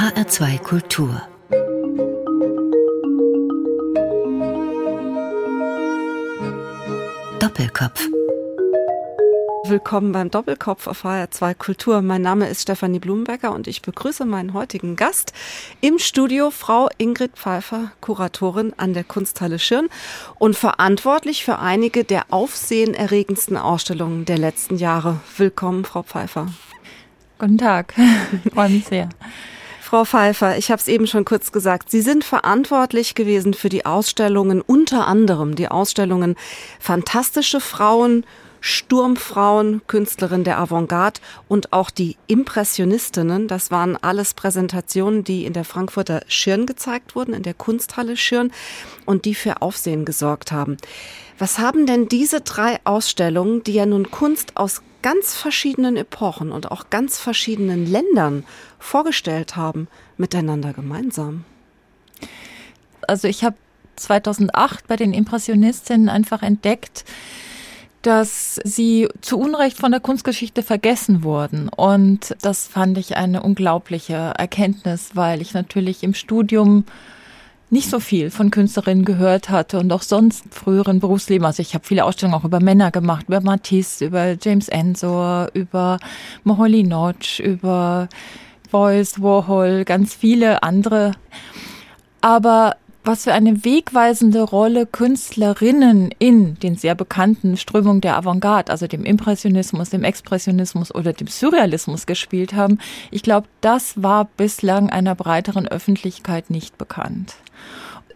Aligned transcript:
HR2 0.00 0.58
Kultur 0.60 1.20
Doppelkopf 7.38 8.08
Willkommen 9.64 10.12
beim 10.12 10.30
Doppelkopf 10.30 10.86
auf 10.86 11.04
HR2 11.04 11.52
Kultur. 11.52 12.00
Mein 12.00 12.22
Name 12.22 12.48
ist 12.48 12.62
Stefanie 12.62 12.98
Blumenbecker 12.98 13.52
und 13.52 13.66
ich 13.66 13.82
begrüße 13.82 14.24
meinen 14.24 14.54
heutigen 14.54 14.96
Gast 14.96 15.34
im 15.82 15.98
Studio, 15.98 16.50
Frau 16.50 16.88
Ingrid 16.96 17.32
Pfeiffer, 17.36 17.92
Kuratorin 18.00 18.72
an 18.78 18.94
der 18.94 19.04
Kunsthalle 19.04 19.58
Schirn 19.58 19.90
und 20.38 20.56
verantwortlich 20.56 21.44
für 21.44 21.58
einige 21.58 22.04
der 22.04 22.24
aufsehenerregendsten 22.30 23.58
Ausstellungen 23.58 24.24
der 24.24 24.38
letzten 24.38 24.76
Jahre. 24.76 25.20
Willkommen, 25.36 25.84
Frau 25.84 26.02
Pfeiffer. 26.02 26.46
Guten 27.38 27.58
Tag, 27.58 27.92
freue 28.54 28.70
mich 28.70 28.86
sehr. 28.86 29.10
Frau 29.90 30.04
Pfeiffer, 30.04 30.56
ich 30.56 30.70
habe 30.70 30.78
es 30.78 30.86
eben 30.86 31.08
schon 31.08 31.24
kurz 31.24 31.50
gesagt, 31.50 31.90
Sie 31.90 32.00
sind 32.00 32.22
verantwortlich 32.22 33.16
gewesen 33.16 33.54
für 33.54 33.68
die 33.68 33.86
Ausstellungen, 33.86 34.60
unter 34.60 35.08
anderem 35.08 35.56
die 35.56 35.66
Ausstellungen 35.66 36.36
Fantastische 36.78 37.58
Frauen, 37.60 38.24
Sturmfrauen, 38.60 39.82
Künstlerin 39.88 40.44
der 40.44 40.60
Avantgarde 40.60 41.18
und 41.48 41.72
auch 41.72 41.90
die 41.90 42.16
Impressionistinnen. 42.28 43.48
Das 43.48 43.72
waren 43.72 43.96
alles 43.96 44.32
Präsentationen, 44.34 45.24
die 45.24 45.44
in 45.44 45.54
der 45.54 45.64
Frankfurter 45.64 46.22
Schirn 46.28 46.66
gezeigt 46.66 47.16
wurden, 47.16 47.34
in 47.34 47.42
der 47.42 47.54
Kunsthalle 47.54 48.16
Schirn 48.16 48.52
und 49.06 49.24
die 49.24 49.34
für 49.34 49.60
Aufsehen 49.60 50.04
gesorgt 50.04 50.52
haben. 50.52 50.76
Was 51.36 51.58
haben 51.58 51.86
denn 51.86 52.06
diese 52.06 52.42
drei 52.42 52.78
Ausstellungen, 52.84 53.64
die 53.64 53.72
ja 53.72 53.86
nun 53.86 54.12
Kunst 54.12 54.56
aus 54.56 54.82
ganz 55.02 55.34
verschiedenen 55.34 55.96
Epochen 55.96 56.52
und 56.52 56.70
auch 56.70 56.90
ganz 56.90 57.18
verschiedenen 57.18 57.86
Ländern 57.86 58.44
vorgestellt 58.78 59.56
haben, 59.56 59.88
miteinander 60.16 60.72
gemeinsam? 60.72 61.44
Also 63.06 63.28
ich 63.28 63.44
habe 63.44 63.56
2008 63.96 64.86
bei 64.86 64.96
den 64.96 65.12
Impressionistinnen 65.12 66.08
einfach 66.08 66.42
entdeckt, 66.42 67.04
dass 68.02 68.58
sie 68.64 69.08
zu 69.20 69.38
Unrecht 69.38 69.76
von 69.76 69.90
der 69.90 70.00
Kunstgeschichte 70.00 70.62
vergessen 70.62 71.22
wurden. 71.22 71.68
Und 71.68 72.34
das 72.40 72.66
fand 72.66 72.96
ich 72.96 73.16
eine 73.16 73.42
unglaubliche 73.42 74.32
Erkenntnis, 74.38 75.10
weil 75.14 75.42
ich 75.42 75.52
natürlich 75.52 76.02
im 76.02 76.14
Studium 76.14 76.84
nicht 77.70 77.88
so 77.88 78.00
viel 78.00 78.30
von 78.30 78.50
Künstlerinnen 78.50 79.04
gehört 79.04 79.48
hatte 79.48 79.78
und 79.78 79.92
auch 79.92 80.02
sonst 80.02 80.44
früheren 80.52 80.98
Berufsleben. 80.98 81.46
Also 81.46 81.62
ich 81.62 81.74
habe 81.74 81.86
viele 81.86 82.04
Ausstellungen 82.04 82.38
auch 82.38 82.44
über 82.44 82.60
Männer 82.60 82.90
gemacht, 82.90 83.26
über 83.28 83.40
Matisse, 83.40 84.06
über 84.06 84.36
James 84.40 84.68
Ensor, 84.68 85.48
über 85.54 85.98
Moholy 86.42 86.82
Notch, 86.82 87.38
über 87.38 88.08
Beuys, 88.70 89.22
Warhol, 89.22 89.84
ganz 89.84 90.14
viele 90.14 90.62
andere. 90.62 91.12
Aber 92.20 92.76
was 93.04 93.24
für 93.24 93.32
eine 93.32 93.64
wegweisende 93.64 94.42
Rolle 94.42 94.86
Künstlerinnen 94.86 96.10
in 96.18 96.58
den 96.60 96.76
sehr 96.76 96.94
bekannten 96.94 97.56
Strömungen 97.56 98.00
der 98.00 98.16
Avantgarde, 98.16 98.70
also 98.70 98.86
dem 98.86 99.04
Impressionismus, 99.04 99.90
dem 99.90 100.04
Expressionismus 100.04 100.94
oder 100.94 101.12
dem 101.12 101.26
Surrealismus 101.26 102.06
gespielt 102.06 102.52
haben, 102.52 102.78
ich 103.10 103.22
glaube, 103.22 103.48
das 103.60 104.02
war 104.02 104.26
bislang 104.36 104.90
einer 104.90 105.14
breiteren 105.14 105.66
Öffentlichkeit 105.66 106.50
nicht 106.50 106.76
bekannt. 106.76 107.36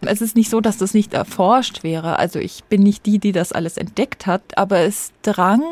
Es 0.01 0.21
ist 0.21 0.35
nicht 0.35 0.49
so, 0.49 0.61
dass 0.61 0.77
das 0.77 0.93
nicht 0.93 1.13
erforscht 1.13 1.83
wäre. 1.83 2.19
Also 2.19 2.37
ich 2.39 2.63
bin 2.65 2.83
nicht 2.83 3.05
die, 3.05 3.17
die 3.17 3.31
das 3.31 3.51
alles 3.51 3.77
entdeckt 3.77 4.27
hat, 4.27 4.57
aber 4.57 4.79
es 4.81 5.13
drang 5.23 5.63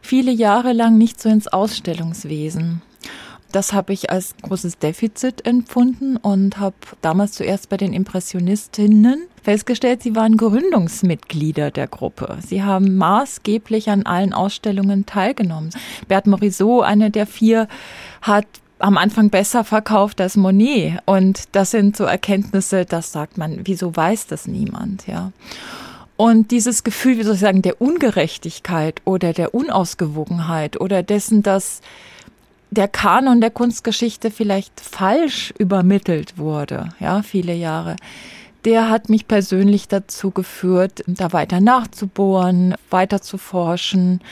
viele 0.00 0.30
Jahre 0.30 0.72
lang 0.72 0.98
nicht 0.98 1.20
so 1.20 1.28
ins 1.28 1.48
Ausstellungswesen. 1.48 2.82
Das 3.52 3.74
habe 3.74 3.92
ich 3.92 4.10
als 4.10 4.34
großes 4.42 4.78
Defizit 4.78 5.46
empfunden 5.46 6.16
und 6.16 6.58
habe 6.58 6.74
damals 7.02 7.32
zuerst 7.32 7.68
bei 7.68 7.76
den 7.76 7.92
Impressionistinnen 7.92 9.28
festgestellt, 9.42 10.02
sie 10.02 10.16
waren 10.16 10.36
Gründungsmitglieder 10.38 11.70
der 11.70 11.86
Gruppe. 11.86 12.38
Sie 12.46 12.62
haben 12.62 12.96
maßgeblich 12.96 13.90
an 13.90 14.04
allen 14.06 14.32
Ausstellungen 14.32 15.04
teilgenommen. 15.04 15.70
Bert 16.08 16.26
Morisot, 16.26 16.84
eine 16.84 17.10
der 17.10 17.26
vier, 17.26 17.68
hat 18.22 18.46
am 18.78 18.96
Anfang 18.96 19.30
besser 19.30 19.64
verkauft 19.64 20.20
als 20.20 20.36
Monet. 20.36 20.98
Und 21.04 21.44
das 21.52 21.72
sind 21.72 21.96
so 21.96 22.04
Erkenntnisse, 22.04 22.84
das 22.84 23.12
sagt 23.12 23.36
man, 23.36 23.60
wieso 23.64 23.94
weiß 23.94 24.28
das 24.28 24.46
niemand, 24.46 25.06
ja. 25.06 25.32
Und 26.16 26.50
dieses 26.50 26.84
Gefühl, 26.84 27.18
wie 27.18 27.22
soll 27.22 27.34
ich 27.34 27.40
sagen, 27.40 27.62
der 27.62 27.80
Ungerechtigkeit 27.80 29.00
oder 29.04 29.32
der 29.32 29.54
Unausgewogenheit 29.54 30.80
oder 30.80 31.02
dessen, 31.02 31.42
dass 31.42 31.80
der 32.72 32.88
Kanon 32.88 33.42
der 33.42 33.50
Kunstgeschichte 33.50 34.30
vielleicht 34.30 34.80
falsch 34.80 35.52
übermittelt 35.58 36.38
wurde, 36.38 36.88
ja, 37.00 37.22
viele 37.22 37.52
Jahre. 37.52 37.96
Der 38.64 38.88
hat 38.88 39.10
mich 39.10 39.28
persönlich 39.28 39.88
dazu 39.88 40.30
geführt, 40.30 41.04
da 41.06 41.34
weiter 41.34 41.60
nachzubohren, 41.60 42.74
weiter 42.88 43.20
zu 43.20 43.36
forschen, 43.36 44.22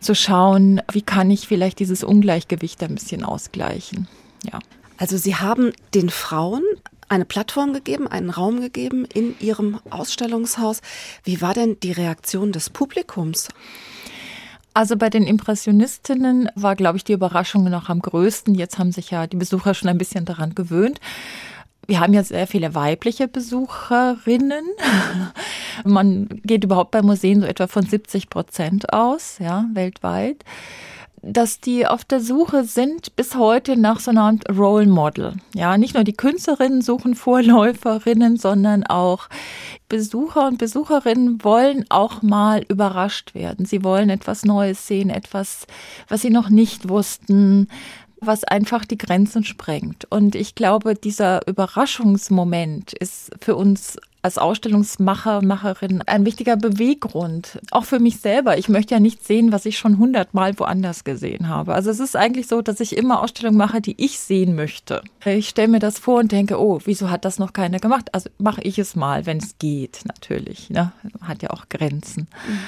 zu 0.00 0.14
schauen, 0.14 0.82
wie 0.92 1.00
kann 1.00 1.30
ich 1.30 1.48
vielleicht 1.48 1.78
dieses 1.78 2.04
Ungleichgewicht 2.04 2.82
ein 2.82 2.94
bisschen 2.94 3.24
ausgleichen. 3.24 4.06
Ja. 4.44 4.58
Also 4.98 5.16
Sie 5.16 5.36
haben 5.36 5.72
den 5.94 6.10
Frauen 6.10 6.62
eine 7.08 7.24
Plattform 7.24 7.72
gegeben, 7.72 8.06
einen 8.06 8.28
Raum 8.28 8.60
gegeben 8.60 9.06
in 9.06 9.34
Ihrem 9.40 9.80
Ausstellungshaus. 9.88 10.82
Wie 11.24 11.40
war 11.40 11.54
denn 11.54 11.80
die 11.80 11.92
Reaktion 11.92 12.52
des 12.52 12.68
Publikums? 12.68 13.48
Also 14.78 14.96
bei 14.96 15.10
den 15.10 15.24
Impressionistinnen 15.24 16.50
war, 16.54 16.76
glaube 16.76 16.98
ich, 16.98 17.02
die 17.02 17.12
Überraschung 17.12 17.64
noch 17.64 17.88
am 17.88 17.98
größten. 17.98 18.54
Jetzt 18.54 18.78
haben 18.78 18.92
sich 18.92 19.10
ja 19.10 19.26
die 19.26 19.36
Besucher 19.36 19.74
schon 19.74 19.88
ein 19.88 19.98
bisschen 19.98 20.24
daran 20.24 20.54
gewöhnt. 20.54 21.00
Wir 21.88 21.98
haben 21.98 22.14
ja 22.14 22.22
sehr 22.22 22.46
viele 22.46 22.76
weibliche 22.76 23.26
Besucherinnen. 23.26 24.64
Man 25.84 26.28
geht 26.44 26.62
überhaupt 26.62 26.92
bei 26.92 27.02
Museen 27.02 27.40
so 27.40 27.46
etwa 27.48 27.66
von 27.66 27.84
70 27.84 28.30
Prozent 28.30 28.92
aus, 28.92 29.38
ja, 29.40 29.64
weltweit 29.72 30.44
dass 31.22 31.60
die 31.60 31.86
auf 31.86 32.04
der 32.04 32.20
Suche 32.20 32.64
sind 32.64 33.16
bis 33.16 33.34
heute 33.36 33.76
nach 33.76 34.00
so 34.00 34.10
einer 34.10 34.22
Art 34.22 34.48
Role 34.48 34.86
Model. 34.86 35.34
Ja, 35.54 35.78
nicht 35.78 35.94
nur 35.94 36.04
die 36.04 36.12
Künstlerinnen 36.12 36.82
suchen 36.82 37.14
Vorläuferinnen, 37.14 38.36
sondern 38.36 38.84
auch 38.84 39.28
Besucher 39.88 40.46
und 40.46 40.58
Besucherinnen 40.58 41.42
wollen 41.42 41.84
auch 41.88 42.22
mal 42.22 42.64
überrascht 42.68 43.34
werden. 43.34 43.64
Sie 43.64 43.82
wollen 43.84 44.10
etwas 44.10 44.44
Neues 44.44 44.86
sehen, 44.86 45.10
etwas, 45.10 45.66
was 46.08 46.22
sie 46.22 46.30
noch 46.30 46.50
nicht 46.50 46.88
wussten, 46.88 47.68
was 48.20 48.44
einfach 48.44 48.84
die 48.84 48.98
Grenzen 48.98 49.44
sprengt. 49.44 50.06
Und 50.10 50.34
ich 50.34 50.54
glaube, 50.54 50.94
dieser 50.94 51.46
Überraschungsmoment 51.46 52.92
ist 52.92 53.30
für 53.40 53.56
uns 53.56 53.96
als 54.20 54.36
Ausstellungsmacher, 54.36 55.42
Macherin 55.42 56.02
ein 56.02 56.26
wichtiger 56.26 56.56
Beweggrund. 56.56 57.60
Auch 57.70 57.84
für 57.84 58.00
mich 58.00 58.20
selber. 58.20 58.58
Ich 58.58 58.68
möchte 58.68 58.94
ja 58.94 59.00
nicht 59.00 59.24
sehen, 59.24 59.52
was 59.52 59.64
ich 59.64 59.78
schon 59.78 59.98
hundertmal 59.98 60.58
woanders 60.58 61.04
gesehen 61.04 61.48
habe. 61.48 61.74
Also 61.74 61.90
es 61.90 62.00
ist 62.00 62.16
eigentlich 62.16 62.48
so, 62.48 62.60
dass 62.60 62.80
ich 62.80 62.96
immer 62.96 63.22
Ausstellungen 63.22 63.58
mache, 63.58 63.80
die 63.80 63.94
ich 63.96 64.18
sehen 64.18 64.54
möchte. 64.56 65.02
Ich 65.24 65.48
stelle 65.48 65.68
mir 65.68 65.78
das 65.78 65.98
vor 65.98 66.18
und 66.18 66.32
denke, 66.32 66.60
oh, 66.60 66.80
wieso 66.84 67.10
hat 67.10 67.24
das 67.24 67.38
noch 67.38 67.52
keiner 67.52 67.78
gemacht? 67.78 68.12
Also 68.12 68.28
mache 68.38 68.62
ich 68.62 68.78
es 68.78 68.96
mal, 68.96 69.24
wenn 69.24 69.38
es 69.38 69.56
geht, 69.58 70.00
natürlich. 70.04 70.68
Ne? 70.68 70.92
Hat 71.22 71.42
ja 71.42 71.50
auch 71.50 71.68
Grenzen. 71.68 72.26
Mhm. 72.46 72.58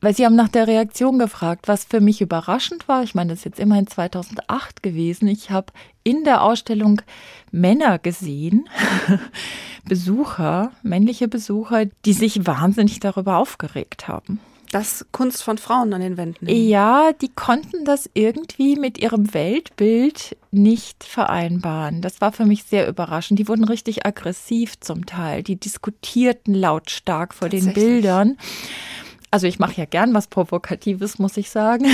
Weil 0.00 0.14
Sie 0.14 0.24
haben 0.24 0.36
nach 0.36 0.48
der 0.48 0.66
Reaktion 0.66 1.18
gefragt, 1.18 1.68
was 1.68 1.84
für 1.84 2.00
mich 2.00 2.20
überraschend 2.20 2.88
war. 2.88 3.02
Ich 3.02 3.14
meine, 3.14 3.30
das 3.30 3.40
ist 3.40 3.44
jetzt 3.44 3.60
immerhin 3.60 3.86
2008 3.86 4.82
gewesen. 4.82 5.28
Ich 5.28 5.50
habe 5.50 5.72
in 6.04 6.24
der 6.24 6.42
Ausstellung 6.42 7.02
Männer 7.50 7.98
gesehen, 7.98 8.68
Besucher, 9.88 10.72
männliche 10.82 11.28
Besucher, 11.28 11.86
die 12.04 12.12
sich 12.12 12.46
wahnsinnig 12.46 13.00
darüber 13.00 13.36
aufgeregt 13.36 14.08
haben. 14.08 14.40
Das 14.70 15.04
Kunst 15.10 15.42
von 15.42 15.58
Frauen 15.58 15.92
an 15.92 16.00
den 16.00 16.16
Wänden. 16.16 16.48
Ja, 16.48 17.12
die 17.12 17.28
konnten 17.28 17.84
das 17.84 18.08
irgendwie 18.14 18.76
mit 18.76 18.98
ihrem 18.98 19.34
Weltbild 19.34 20.36
nicht 20.52 21.02
vereinbaren. 21.02 22.02
Das 22.02 22.20
war 22.20 22.30
für 22.30 22.46
mich 22.46 22.62
sehr 22.62 22.86
überraschend. 22.88 23.40
Die 23.40 23.48
wurden 23.48 23.64
richtig 23.64 24.06
aggressiv 24.06 24.78
zum 24.78 25.06
Teil. 25.06 25.42
Die 25.42 25.56
diskutierten 25.56 26.54
lautstark 26.54 27.34
vor 27.34 27.48
den 27.48 27.72
Bildern. 27.72 28.38
Also 29.30 29.46
ich 29.46 29.58
mache 29.58 29.74
ja 29.76 29.84
gern 29.84 30.12
was 30.12 30.26
Provokatives, 30.26 31.18
muss 31.18 31.36
ich 31.36 31.50
sagen. 31.50 31.86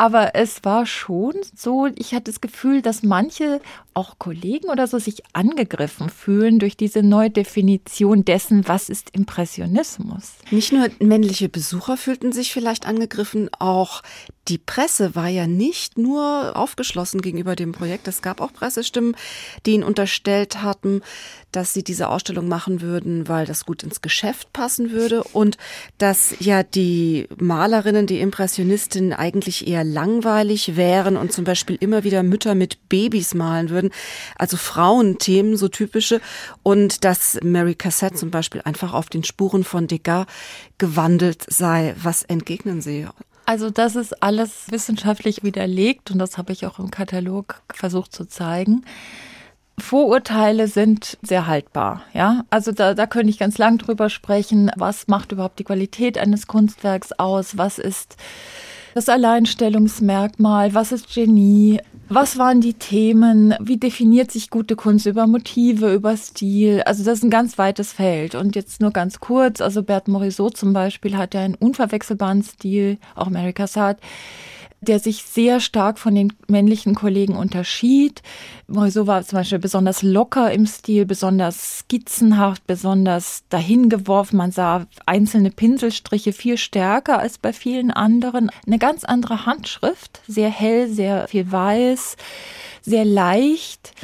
Aber 0.00 0.34
es 0.34 0.64
war 0.64 0.86
schon 0.86 1.34
so, 1.54 1.86
ich 1.94 2.14
hatte 2.14 2.30
das 2.30 2.40
Gefühl, 2.40 2.80
dass 2.80 3.02
manche, 3.02 3.60
auch 3.92 4.18
Kollegen 4.18 4.70
oder 4.70 4.86
so, 4.86 4.98
sich 4.98 5.22
angegriffen 5.34 6.08
fühlen 6.08 6.58
durch 6.58 6.74
diese 6.74 7.02
Neudefinition 7.02 8.24
dessen, 8.24 8.66
was 8.66 8.88
ist 8.88 9.10
Impressionismus. 9.10 10.36
Nicht 10.50 10.72
nur 10.72 10.88
männliche 11.00 11.50
Besucher 11.50 11.98
fühlten 11.98 12.32
sich 12.32 12.50
vielleicht 12.50 12.86
angegriffen, 12.86 13.50
auch 13.58 14.00
die 14.48 14.58
Presse 14.58 15.14
war 15.14 15.28
ja 15.28 15.46
nicht 15.46 15.98
nur 15.98 16.56
aufgeschlossen 16.56 17.20
gegenüber 17.20 17.54
dem 17.54 17.72
Projekt. 17.72 18.08
Es 18.08 18.22
gab 18.22 18.40
auch 18.40 18.52
Pressestimmen, 18.52 19.14
die 19.66 19.72
ihn 19.72 19.84
unterstellt 19.84 20.62
hatten, 20.62 21.02
dass 21.52 21.72
sie 21.72 21.84
diese 21.84 22.08
Ausstellung 22.08 22.48
machen 22.48 22.80
würden, 22.80 23.28
weil 23.28 23.46
das 23.46 23.64
gut 23.66 23.82
ins 23.82 24.00
Geschäft 24.00 24.52
passen 24.52 24.90
würde 24.90 25.22
und 25.22 25.56
dass 25.98 26.34
ja 26.40 26.62
die 26.62 27.28
Malerinnen, 27.38 28.06
die 28.06 28.20
Impressionistinnen 28.20 29.12
eigentlich 29.12 29.68
eher 29.68 29.84
langweilig 29.92 30.76
wären 30.76 31.16
und 31.16 31.32
zum 31.32 31.44
Beispiel 31.44 31.76
immer 31.80 32.04
wieder 32.04 32.22
Mütter 32.22 32.54
mit 32.54 32.88
Babys 32.88 33.34
malen 33.34 33.70
würden. 33.70 33.90
Also 34.36 34.56
Frauenthemen, 34.56 35.56
so 35.56 35.68
typische. 35.68 36.20
Und 36.62 37.04
dass 37.04 37.38
Mary 37.42 37.74
Cassette 37.74 38.16
zum 38.16 38.30
Beispiel 38.30 38.62
einfach 38.64 38.92
auf 38.92 39.08
den 39.08 39.24
Spuren 39.24 39.64
von 39.64 39.86
Degas 39.86 40.26
gewandelt 40.78 41.44
sei. 41.48 41.94
Was 42.02 42.22
entgegnen 42.22 42.80
Sie? 42.80 43.06
Also 43.46 43.68
das 43.68 43.96
ist 43.96 44.22
alles 44.22 44.70
wissenschaftlich 44.70 45.42
widerlegt 45.42 46.10
und 46.12 46.18
das 46.18 46.38
habe 46.38 46.52
ich 46.52 46.66
auch 46.66 46.78
im 46.78 46.90
Katalog 46.90 47.62
versucht 47.74 48.14
zu 48.14 48.24
zeigen. 48.24 48.84
Vorurteile 49.80 50.68
sind 50.68 51.18
sehr 51.22 51.46
haltbar, 51.46 52.02
ja. 52.12 52.44
Also 52.50 52.70
da, 52.70 52.94
da 52.94 53.06
könnte 53.06 53.30
ich 53.30 53.38
ganz 53.38 53.58
lang 53.58 53.78
drüber 53.78 54.08
sprechen. 54.08 54.70
Was 54.76 55.08
macht 55.08 55.32
überhaupt 55.32 55.58
die 55.58 55.64
Qualität 55.64 56.18
eines 56.18 56.46
Kunstwerks 56.46 57.12
aus? 57.12 57.56
Was 57.56 57.78
ist 57.78 58.16
das 58.94 59.08
Alleinstellungsmerkmal? 59.08 60.74
Was 60.74 60.92
ist 60.92 61.12
Genie? 61.12 61.80
Was 62.08 62.38
waren 62.38 62.60
die 62.60 62.74
Themen? 62.74 63.54
Wie 63.60 63.76
definiert 63.76 64.32
sich 64.32 64.50
gute 64.50 64.74
Kunst 64.74 65.06
über 65.06 65.26
Motive, 65.28 65.94
über 65.94 66.16
Stil? 66.16 66.82
Also 66.84 67.04
das 67.04 67.18
ist 67.18 67.24
ein 67.24 67.30
ganz 67.30 67.56
weites 67.56 67.92
Feld. 67.92 68.34
Und 68.34 68.56
jetzt 68.56 68.80
nur 68.80 68.90
ganz 68.90 69.20
kurz, 69.20 69.60
also 69.60 69.84
Bert 69.84 70.08
Morisot 70.08 70.56
zum 70.56 70.72
Beispiel 70.72 71.16
hat 71.16 71.34
ja 71.34 71.42
einen 71.42 71.54
unverwechselbaren 71.54 72.42
Stil, 72.42 72.98
auch 73.14 73.30
Mary 73.30 73.52
Cassatt 73.52 73.98
der 74.80 74.98
sich 74.98 75.24
sehr 75.24 75.60
stark 75.60 75.98
von 75.98 76.14
den 76.14 76.32
männlichen 76.48 76.94
Kollegen 76.94 77.36
unterschied. 77.36 78.22
Morisot 78.66 79.06
war 79.06 79.22
zum 79.24 79.38
Beispiel 79.38 79.58
besonders 79.58 80.02
locker 80.02 80.52
im 80.52 80.66
Stil, 80.66 81.04
besonders 81.04 81.80
skizzenhaft, 81.80 82.66
besonders 82.66 83.44
dahingeworfen. 83.50 84.38
Man 84.38 84.52
sah 84.52 84.86
einzelne 85.06 85.50
Pinselstriche 85.50 86.32
viel 86.32 86.56
stärker 86.56 87.18
als 87.18 87.38
bei 87.38 87.52
vielen 87.52 87.90
anderen. 87.90 88.50
Eine 88.66 88.78
ganz 88.78 89.04
andere 89.04 89.44
Handschrift, 89.46 90.20
sehr 90.26 90.50
hell, 90.50 90.88
sehr 90.88 91.28
viel 91.28 91.50
weiß, 91.50 92.16
sehr 92.82 93.04
leicht 93.04 93.94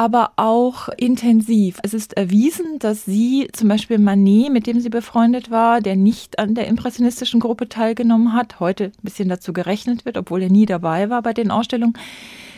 aber 0.00 0.32
auch 0.36 0.88
intensiv. 0.96 1.78
Es 1.82 1.92
ist 1.92 2.14
erwiesen, 2.16 2.78
dass 2.78 3.04
sie 3.04 3.48
zum 3.52 3.68
Beispiel 3.68 3.98
Manet, 3.98 4.50
mit 4.50 4.66
dem 4.66 4.80
sie 4.80 4.88
befreundet 4.88 5.50
war, 5.50 5.82
der 5.82 5.94
nicht 5.94 6.38
an 6.38 6.54
der 6.54 6.68
impressionistischen 6.68 7.38
Gruppe 7.38 7.68
teilgenommen 7.68 8.32
hat, 8.32 8.60
heute 8.60 8.84
ein 8.84 9.02
bisschen 9.02 9.28
dazu 9.28 9.52
gerechnet 9.52 10.06
wird, 10.06 10.16
obwohl 10.16 10.40
er 10.40 10.48
nie 10.48 10.64
dabei 10.64 11.10
war 11.10 11.20
bei 11.20 11.34
den 11.34 11.50
Ausstellungen, 11.50 11.98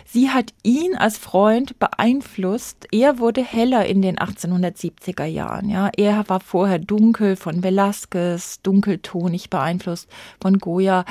Sie 0.04 0.30
hat 0.30 0.52
ihn 0.62 0.94
als 0.94 1.18
Freund 1.18 1.80
beeinflusst. 1.80 2.86
Er 2.92 3.18
wurde 3.18 3.42
heller 3.42 3.86
in 3.86 4.02
den 4.02 4.18
1870er 4.18 5.24
Jahren. 5.24 5.68
Ja, 5.68 5.90
er 5.96 6.28
war 6.28 6.38
vorher 6.38 6.78
dunkel 6.78 7.34
von 7.34 7.64
Velasquez, 7.64 8.60
dunkeltonig 8.62 9.50
beeinflusst 9.50 10.08
von 10.40 10.58
Goya. 10.58 11.06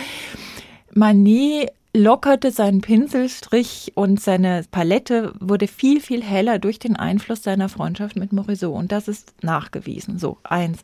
Manet 0.94 1.72
lockerte 1.93 2.51
seinen 2.51 2.81
Pinselstrich 2.81 3.91
und 3.95 4.19
seine 4.21 4.63
Palette 4.71 5.33
wurde 5.39 5.67
viel, 5.67 5.99
viel 5.99 6.23
heller 6.23 6.59
durch 6.59 6.79
den 6.79 6.95
Einfluss 6.95 7.43
seiner 7.43 7.69
Freundschaft 7.69 8.15
mit 8.15 8.31
Morisot. 8.31 8.73
Und 8.73 8.91
das 8.91 9.07
ist 9.07 9.33
nachgewiesen. 9.43 10.17
So, 10.17 10.38
eins. 10.43 10.79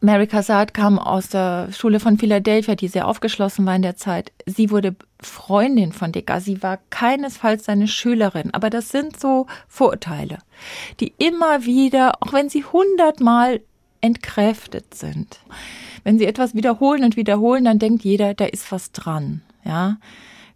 Mary 0.00 0.28
Cassatt 0.28 0.74
kam 0.74 0.96
aus 1.00 1.28
der 1.28 1.72
Schule 1.72 1.98
von 1.98 2.18
Philadelphia, 2.18 2.76
die 2.76 2.86
sehr 2.86 3.08
aufgeschlossen 3.08 3.66
war 3.66 3.74
in 3.74 3.82
der 3.82 3.96
Zeit. 3.96 4.30
Sie 4.46 4.70
wurde 4.70 4.94
Freundin 5.20 5.92
von 5.92 6.12
Degas. 6.12 6.44
Sie 6.44 6.62
war 6.62 6.78
keinesfalls 6.90 7.64
seine 7.64 7.88
Schülerin. 7.88 8.54
Aber 8.54 8.70
das 8.70 8.90
sind 8.90 9.18
so 9.18 9.48
Vorurteile, 9.66 10.38
die 11.00 11.14
immer 11.18 11.64
wieder, 11.64 12.22
auch 12.22 12.32
wenn 12.32 12.48
sie 12.48 12.64
hundertmal 12.64 13.60
entkräftet 14.00 14.94
sind, 14.94 15.40
wenn 16.04 16.18
sie 16.20 16.26
etwas 16.26 16.54
wiederholen 16.54 17.02
und 17.02 17.16
wiederholen, 17.16 17.64
dann 17.64 17.80
denkt 17.80 18.04
jeder, 18.04 18.34
da 18.34 18.44
ist 18.44 18.70
was 18.70 18.92
dran. 18.92 19.42
Ja, 19.64 19.98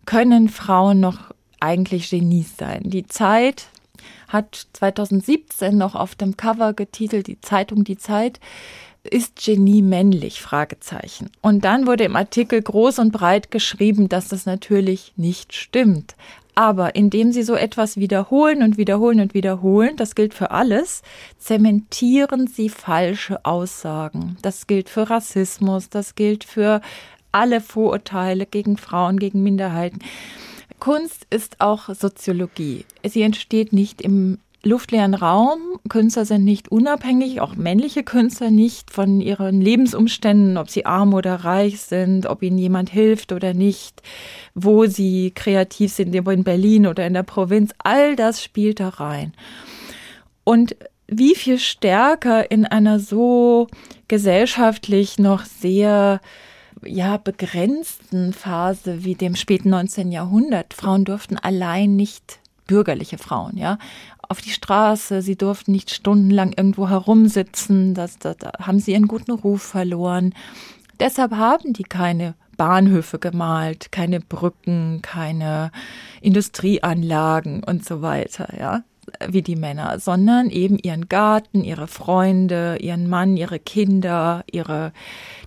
können 0.07 0.49
Frauen 0.49 1.01
noch 1.01 1.33
eigentlich 1.61 2.11
Genies 2.11 2.57
sein? 2.57 2.83
Die 2.85 3.07
Zeit 3.07 3.67
hat 4.29 4.67
2017 4.73 5.77
noch 5.77 5.95
auf 5.95 6.15
dem 6.15 6.37
Cover 6.37 6.73
getitelt, 6.73 7.27
die 7.27 7.41
Zeitung 7.41 7.85
Die 7.85 7.99
Zeit, 7.99 8.41
ist 9.05 9.45
Genie 9.45 9.83
männlich? 9.83 10.41
Fragezeichen. 10.41 11.31
Und 11.41 11.65
dann 11.65 11.87
wurde 11.87 12.05
im 12.05 12.17
Artikel 12.17 12.63
groß 12.63 13.01
und 13.01 13.13
breit 13.13 13.51
geschrieben, 13.51 14.09
dass 14.09 14.29
das 14.29 14.47
natürlich 14.47 15.13
nicht 15.17 15.55
stimmt. 15.55 16.15
Aber 16.55 16.95
indem 16.95 17.33
sie 17.33 17.43
so 17.43 17.55
etwas 17.55 17.97
wiederholen 17.97 18.63
und 18.63 18.77
wiederholen 18.77 19.21
und 19.21 19.35
wiederholen, 19.35 19.97
das 19.97 20.15
gilt 20.15 20.35
für 20.35 20.51
alles, 20.51 21.03
zementieren 21.39 22.47
sie 22.47 22.69
falsche 22.69 23.45
Aussagen. 23.45 24.37
Das 24.43 24.67
gilt 24.67 24.91
für 24.91 25.09
Rassismus, 25.09 25.89
das 25.89 26.15
gilt 26.15 26.45
für 26.45 26.83
alle 27.33 27.61
Vorurteile 27.61 28.47
gegen 28.47 28.77
Frauen, 28.77 29.19
gegen 29.19 29.43
Minderheiten. 29.43 29.99
Kunst 30.79 31.27
ist 31.31 31.61
auch 31.61 31.89
Soziologie. 31.95 32.85
Sie 33.05 33.23
entsteht 33.23 33.73
nicht 33.73 34.03
im 34.03 34.39
luftleeren 34.65 35.15
Raum. 35.15 35.59
Künstler 35.89 36.25
sind 36.25 36.45
nicht 36.45 36.71
unabhängig, 36.71 37.41
auch 37.41 37.57
männliche 37.57 38.03
Künstler 38.03 38.51
nicht 38.51 38.91
von 38.91 39.21
ihren 39.21 39.61
Lebensumständen, 39.61 40.57
ob 40.57 40.71
sie 40.71 40.87
arm 40.87 41.15
oder 41.15 41.37
reich 41.37 41.81
sind, 41.81 42.27
ob 42.27 42.43
ihnen 42.43 42.59
jemand 42.59 42.91
hilft 42.91 43.33
oder 43.33 43.55
nicht, 43.55 44.03
wo 44.55 44.87
sie 44.87 45.33
kreativ 45.35 45.93
sind, 45.93 46.15
in 46.15 46.45
Berlin 46.45 46.87
oder 46.87 47.07
in 47.07 47.15
der 47.15 47.25
Provinz. 47.25 47.73
All 47.79 48.17
das 48.17 48.43
spielt 48.43 48.81
da 48.81 48.89
rein. 48.89 49.33
Und 50.45 50.77
wie 51.09 51.35
viel 51.35 51.59
stärker 51.59 52.51
in 52.51 52.65
einer 52.65 52.99
so 52.99 53.67
gesellschaftlich 54.09 55.19
noch 55.19 55.45
sehr 55.45 56.21
ja, 56.85 57.17
begrenzten 57.17 58.33
Phase 58.33 59.05
wie 59.05 59.15
dem 59.15 59.37
späten 59.37 59.71
19. 59.71 60.13
Jahrhundert. 60.13 60.75
Frauen 60.75 61.05
durften 61.05 61.39
allein 61.39 61.97
nicht 61.97 62.41
bürgerliche 62.67 63.19
Frauen, 63.19 63.57
ja, 63.57 63.79
auf 64.29 64.41
die 64.41 64.51
Straße, 64.51 65.21
sie 65.21 65.37
durften 65.37 65.73
nicht 65.73 65.91
stundenlang 65.91 66.53
irgendwo 66.57 66.89
herumsitzen, 66.89 67.93
das, 67.93 68.19
da, 68.19 68.35
da 68.35 68.53
haben 68.61 68.79
sie 68.79 68.93
ihren 68.93 69.09
guten 69.09 69.33
Ruf 69.33 69.63
verloren. 69.63 70.35
Deshalb 70.99 71.33
haben 71.33 71.75
die 71.75 71.83
keine 71.83 72.35
Bahnhöfe 72.57 73.19
gemalt, 73.19 73.93
keine 73.93 74.21
Brücken, 74.21 75.01
keine 75.03 75.71
Industrieanlagen 76.23 77.63
und 77.65 77.85
so 77.85 78.01
weiter, 78.01 78.57
ja 78.59 78.85
wie 79.29 79.43
die 79.43 79.57
Männer, 79.57 79.99
sondern 79.99 80.51
eben 80.51 80.79
ihren 80.79 81.09
Garten, 81.09 81.65
ihre 81.65 81.87
Freunde, 81.87 82.77
ihren 82.81 83.09
Mann, 83.09 83.37
ihre 83.37 83.59
Kinder, 83.59 84.45
ihre 84.51 84.93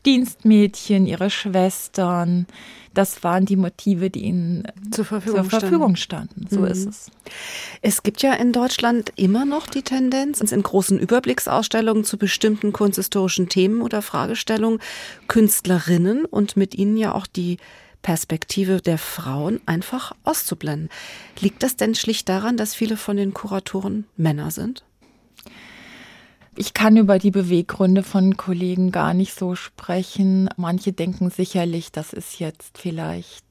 Dienstmädchen, 0.06 1.06
ihre 1.06 1.30
Schwestern. 1.30 2.48
Das 2.94 3.24
waren 3.24 3.46
die 3.46 3.58
Motive, 3.58 4.10
die 4.10 4.24
ihnen 4.24 4.64
zur 4.92 5.04
Verfügung, 5.04 5.50
zur 5.50 5.60
Verfügung 5.60 5.96
standen. 5.96 6.48
So 6.50 6.62
mhm. 6.62 6.68
ist 6.68 6.88
es. 6.88 7.12
Es 7.82 8.04
gibt 8.04 8.22
ja 8.22 8.34
in 8.34 8.54
Deutschland 8.54 9.12
immer 9.16 9.46
noch 9.46 9.68
die 9.68 9.84
Tendenz, 9.84 10.40
in 10.40 10.64
großen 10.64 10.98
Überblicksausstellungen 10.98 12.06
zu 12.06 12.18
bestimmten 12.18 12.72
kunsthistorischen 12.72 13.50
Themen 13.50 13.82
oder 13.82 14.02
Fragestellungen 14.02 14.80
Künstlerinnen 15.28 16.24
und 16.26 16.56
mit 16.56 16.76
ihnen 16.76 16.96
ja 16.96 17.14
auch 17.14 17.28
die 17.28 17.58
Perspektive 18.06 18.82
der 18.82 19.00
Frauen 19.00 19.60
einfach 19.66 20.12
auszublenden. 20.24 20.90
Liegt 21.40 21.64
das 21.64 21.76
denn 21.76 21.96
schlicht 21.96 22.30
daran, 22.30 22.56
dass 22.56 22.76
viele 22.76 22.98
von 22.98 23.18
den 23.18 23.34
Kuratoren 23.34 24.06
Männer 24.16 24.52
sind? 24.52 24.84
Ich 26.56 26.76
kann 26.76 26.98
über 26.98 27.18
die 27.18 27.32
Beweggründe 27.32 28.04
von 28.04 28.38
Kollegen 28.38 28.92
gar 28.92 29.16
nicht 29.16 29.34
so 29.34 29.56
sprechen. 29.56 30.52
Manche 30.56 30.94
denken 30.94 31.32
sicherlich, 31.32 31.92
das 31.92 32.14
ist 32.14 32.38
jetzt 32.38 32.78
vielleicht 32.78 33.44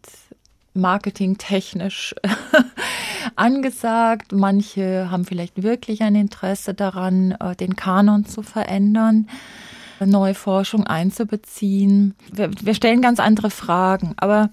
marketingtechnisch 0.73 2.15
angesagt. 3.35 4.31
Manche 4.31 5.11
haben 5.11 5.25
vielleicht 5.25 5.65
wirklich 5.65 6.03
ein 6.03 6.15
Interesse 6.15 6.75
daran, 6.75 7.33
äh, 7.33 7.57
den 7.57 7.75
Kanon 7.75 8.25
zu 8.25 8.43
verändern 8.43 9.27
neue 10.07 10.35
Forschung 10.35 10.87
einzubeziehen. 10.87 12.15
Wir, 12.33 12.51
wir 12.61 12.75
stellen 12.75 13.03
ganz 13.03 13.21
andere 13.21 13.51
Fragen, 13.51 14.15
aber 14.17 14.51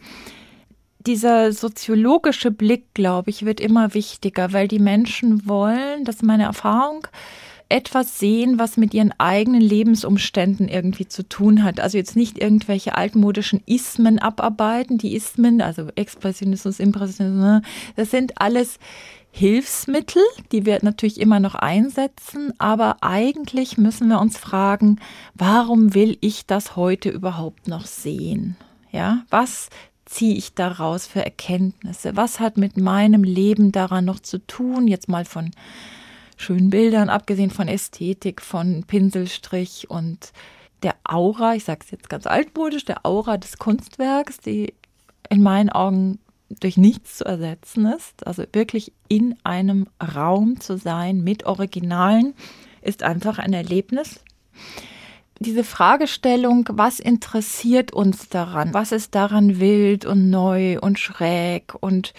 dieser 0.99 1.51
soziologische 1.51 2.51
Blick, 2.51 2.93
glaube 2.93 3.31
ich, 3.31 3.45
wird 3.45 3.59
immer 3.59 3.93
wichtiger, 3.93 4.53
weil 4.53 4.67
die 4.67 4.79
Menschen 4.79 5.47
wollen, 5.47 6.05
das 6.05 6.17
ist 6.17 6.23
meine 6.23 6.43
Erfahrung, 6.43 7.07
etwas 7.71 8.19
sehen, 8.19 8.59
was 8.59 8.75
mit 8.75 8.93
ihren 8.93 9.13
eigenen 9.17 9.61
Lebensumständen 9.61 10.67
irgendwie 10.67 11.07
zu 11.07 11.27
tun 11.27 11.63
hat. 11.63 11.79
Also 11.79 11.97
jetzt 11.97 12.17
nicht 12.17 12.37
irgendwelche 12.37 12.95
altmodischen 12.97 13.63
Ismen 13.65 14.19
abarbeiten. 14.19 14.97
Die 14.97 15.15
Ismen, 15.15 15.61
also 15.61 15.87
Expressionismus, 15.95 16.79
Impressionismus, 16.79 17.41
ne, 17.41 17.61
das 17.95 18.11
sind 18.11 18.41
alles 18.41 18.77
Hilfsmittel, 19.31 20.21
die 20.51 20.65
wir 20.65 20.79
natürlich 20.81 21.19
immer 21.19 21.39
noch 21.39 21.55
einsetzen, 21.55 22.53
aber 22.59 22.97
eigentlich 23.01 23.77
müssen 23.77 24.09
wir 24.09 24.19
uns 24.19 24.37
fragen, 24.37 24.99
warum 25.33 25.93
will 25.93 26.17
ich 26.21 26.45
das 26.45 26.75
heute 26.75 27.09
überhaupt 27.09 27.67
noch 27.67 27.85
sehen? 27.85 28.57
Ja, 28.91 29.23
was 29.29 29.69
ziehe 30.05 30.35
ich 30.35 30.53
daraus 30.53 31.07
für 31.07 31.23
Erkenntnisse? 31.23 32.17
Was 32.17 32.41
hat 32.41 32.57
mit 32.57 32.75
meinem 32.75 33.23
Leben 33.23 33.71
daran 33.71 34.03
noch 34.03 34.19
zu 34.19 34.45
tun? 34.45 34.87
Jetzt 34.87 35.07
mal 35.07 35.23
von 35.23 35.51
schönen 36.35 36.69
Bildern, 36.69 37.09
abgesehen 37.09 37.51
von 37.51 37.69
Ästhetik, 37.69 38.41
von 38.41 38.83
Pinselstrich 38.83 39.89
und 39.89 40.33
der 40.83 40.95
Aura, 41.03 41.55
ich 41.55 41.63
sage 41.63 41.81
es 41.85 41.91
jetzt 41.91 42.09
ganz 42.09 42.27
altmodisch, 42.27 42.85
der 42.85 43.05
Aura 43.05 43.37
des 43.37 43.57
Kunstwerks, 43.57 44.39
die 44.39 44.73
in 45.29 45.41
meinen 45.41 45.69
Augen 45.69 46.19
durch 46.59 46.77
nichts 46.77 47.17
zu 47.17 47.25
ersetzen 47.25 47.85
ist. 47.85 48.25
Also 48.25 48.43
wirklich 48.53 48.93
in 49.07 49.35
einem 49.43 49.87
Raum 50.01 50.59
zu 50.59 50.77
sein 50.77 51.23
mit 51.23 51.45
Originalen 51.45 52.33
ist 52.81 53.03
einfach 53.03 53.39
ein 53.39 53.53
Erlebnis. 53.53 54.19
Diese 55.39 55.63
Fragestellung, 55.63 56.67
was 56.71 56.99
interessiert 56.99 57.93
uns 57.93 58.29
daran? 58.29 58.73
Was 58.73 58.91
ist 58.91 59.15
daran 59.15 59.59
wild 59.59 60.05
und 60.05 60.29
neu 60.29 60.79
und 60.79 60.99
schräg 60.99 61.73
und 61.79 62.13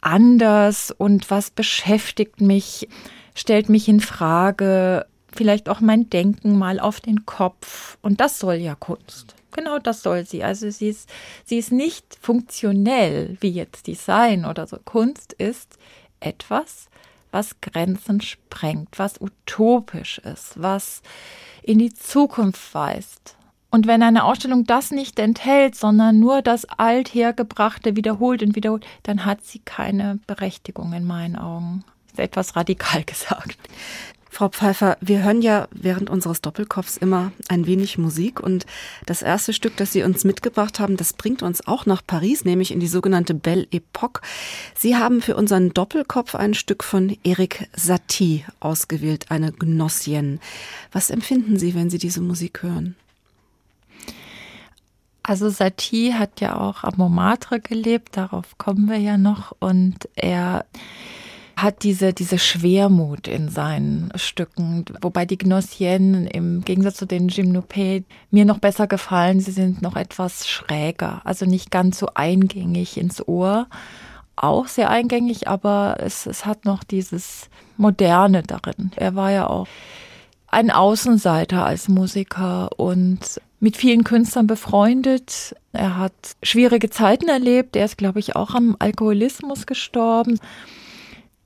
anders 0.00 0.90
und 0.90 1.30
was 1.30 1.50
beschäftigt 1.50 2.40
mich, 2.40 2.88
stellt 3.34 3.68
mich 3.68 3.88
in 3.88 4.00
Frage, 4.00 5.06
vielleicht 5.32 5.68
auch 5.68 5.80
mein 5.80 6.10
Denken 6.10 6.58
mal 6.58 6.80
auf 6.80 7.00
den 7.00 7.24
Kopf. 7.24 7.98
Und 8.02 8.20
das 8.20 8.38
soll 8.38 8.56
ja 8.56 8.74
Kunst. 8.74 9.34
Genau 9.60 9.78
das 9.78 10.02
soll 10.02 10.24
sie. 10.24 10.42
Also 10.42 10.70
sie 10.70 10.88
ist, 10.88 11.10
sie 11.44 11.58
ist 11.58 11.70
nicht 11.70 12.16
funktionell, 12.18 13.36
wie 13.40 13.50
jetzt 13.50 13.86
Design 13.86 14.46
oder 14.46 14.66
so. 14.66 14.78
Kunst 14.82 15.34
ist 15.34 15.76
etwas, 16.18 16.88
was 17.30 17.60
Grenzen 17.60 18.22
sprengt, 18.22 18.98
was 18.98 19.20
utopisch 19.20 20.16
ist, 20.20 20.54
was 20.56 21.02
in 21.62 21.78
die 21.78 21.92
Zukunft 21.92 22.74
weist. 22.74 23.36
Und 23.70 23.86
wenn 23.86 24.02
eine 24.02 24.24
Ausstellung 24.24 24.64
das 24.64 24.92
nicht 24.92 25.18
enthält, 25.18 25.74
sondern 25.74 26.18
nur 26.18 26.40
das 26.40 26.64
Althergebrachte 26.64 27.96
wiederholt 27.96 28.42
und 28.42 28.56
wiederholt, 28.56 28.86
dann 29.02 29.26
hat 29.26 29.44
sie 29.44 29.58
keine 29.58 30.20
Berechtigung 30.26 30.94
in 30.94 31.04
meinen 31.04 31.36
Augen. 31.36 31.84
ist 32.06 32.18
etwas 32.18 32.56
radikal 32.56 33.04
gesagt. 33.04 33.58
Frau 34.32 34.48
Pfeiffer, 34.48 34.96
wir 35.00 35.24
hören 35.24 35.42
ja 35.42 35.66
während 35.72 36.08
unseres 36.08 36.40
Doppelkopfs 36.40 36.96
immer 36.96 37.32
ein 37.48 37.66
wenig 37.66 37.98
Musik 37.98 38.38
und 38.38 38.64
das 39.04 39.22
erste 39.22 39.52
Stück, 39.52 39.76
das 39.76 39.92
Sie 39.92 40.04
uns 40.04 40.22
mitgebracht 40.22 40.78
haben, 40.78 40.96
das 40.96 41.12
bringt 41.12 41.42
uns 41.42 41.66
auch 41.66 41.84
nach 41.84 42.00
Paris, 42.06 42.44
nämlich 42.44 42.70
in 42.70 42.78
die 42.78 42.86
sogenannte 42.86 43.34
Belle 43.34 43.66
Epoque. 43.72 44.22
Sie 44.76 44.96
haben 44.96 45.20
für 45.20 45.34
unseren 45.34 45.74
Doppelkopf 45.74 46.36
ein 46.36 46.54
Stück 46.54 46.84
von 46.84 47.18
Eric 47.24 47.68
Satie 47.74 48.44
ausgewählt, 48.60 49.26
eine 49.30 49.50
Gnossienne. 49.50 50.38
Was 50.92 51.10
empfinden 51.10 51.58
Sie, 51.58 51.74
wenn 51.74 51.90
Sie 51.90 51.98
diese 51.98 52.20
Musik 52.20 52.62
hören? 52.62 52.94
Also 55.24 55.50
Satie 55.50 56.14
hat 56.14 56.40
ja 56.40 56.56
auch 56.56 56.84
am 56.84 56.94
Montmartre 56.96 57.60
gelebt, 57.60 58.16
darauf 58.16 58.56
kommen 58.58 58.88
wir 58.88 58.98
ja 58.98 59.18
noch 59.18 59.54
und 59.58 60.08
er 60.14 60.64
hat 61.62 61.82
diese, 61.82 62.12
diese 62.12 62.38
Schwermut 62.38 63.28
in 63.28 63.48
seinen 63.48 64.10
Stücken, 64.14 64.84
wobei 65.00 65.26
die 65.26 65.38
Gnossienne 65.38 66.28
im 66.30 66.64
Gegensatz 66.64 66.96
zu 66.96 67.06
den 67.06 67.28
Gymnopäden 67.28 68.06
mir 68.30 68.44
noch 68.44 68.58
besser 68.58 68.86
gefallen. 68.86 69.40
Sie 69.40 69.50
sind 69.50 69.82
noch 69.82 69.96
etwas 69.96 70.48
schräger, 70.48 71.20
also 71.24 71.46
nicht 71.46 71.70
ganz 71.70 71.98
so 71.98 72.08
eingängig 72.14 72.96
ins 72.96 73.26
Ohr. 73.26 73.66
Auch 74.36 74.68
sehr 74.68 74.90
eingängig, 74.90 75.48
aber 75.48 75.96
es, 76.00 76.26
es 76.26 76.46
hat 76.46 76.64
noch 76.64 76.84
dieses 76.84 77.50
Moderne 77.76 78.42
darin. 78.42 78.90
Er 78.96 79.14
war 79.14 79.30
ja 79.30 79.46
auch 79.46 79.66
ein 80.48 80.70
Außenseiter 80.70 81.64
als 81.64 81.88
Musiker 81.88 82.70
und 82.76 83.40
mit 83.60 83.76
vielen 83.76 84.04
Künstlern 84.04 84.46
befreundet. 84.46 85.54
Er 85.72 85.98
hat 85.98 86.12
schwierige 86.42 86.90
Zeiten 86.90 87.28
erlebt. 87.28 87.76
Er 87.76 87.84
ist, 87.84 87.98
glaube 87.98 88.18
ich, 88.18 88.34
auch 88.34 88.54
am 88.54 88.76
Alkoholismus 88.78 89.66
gestorben 89.66 90.40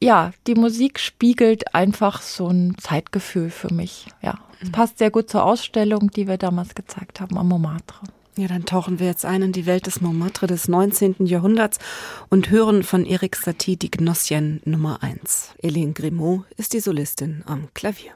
ja, 0.04 0.32
die 0.46 0.54
Musik 0.54 0.98
spiegelt 0.98 1.74
einfach 1.74 2.22
so 2.22 2.48
ein 2.48 2.76
Zeitgefühl 2.78 3.50
für 3.50 3.72
mich. 3.72 4.06
Ja, 4.22 4.38
es 4.60 4.68
mhm. 4.68 4.72
passt 4.72 4.98
sehr 4.98 5.10
gut 5.10 5.30
zur 5.30 5.44
Ausstellung, 5.44 6.10
die 6.10 6.28
wir 6.28 6.38
damals 6.38 6.74
gezeigt 6.74 7.20
haben 7.20 7.36
am 7.38 7.48
Montmartre. 7.48 8.06
Ja, 8.36 8.48
dann 8.48 8.64
tauchen 8.64 8.98
wir 8.98 9.06
jetzt 9.06 9.24
ein 9.24 9.42
in 9.42 9.52
die 9.52 9.64
Welt 9.64 9.86
des 9.86 10.00
Montmartre 10.00 10.48
des 10.48 10.66
19. 10.66 11.26
Jahrhunderts 11.26 11.78
und 12.30 12.50
hören 12.50 12.82
von 12.82 13.06
Eric 13.06 13.36
Satie 13.36 13.76
die 13.76 13.92
Gnossienne 13.92 14.60
Nummer 14.64 15.02
1. 15.02 15.54
Helene 15.62 15.92
Grimaud 15.92 16.44
ist 16.56 16.72
die 16.72 16.80
Solistin 16.80 17.44
am 17.46 17.68
Klavier. 17.74 18.12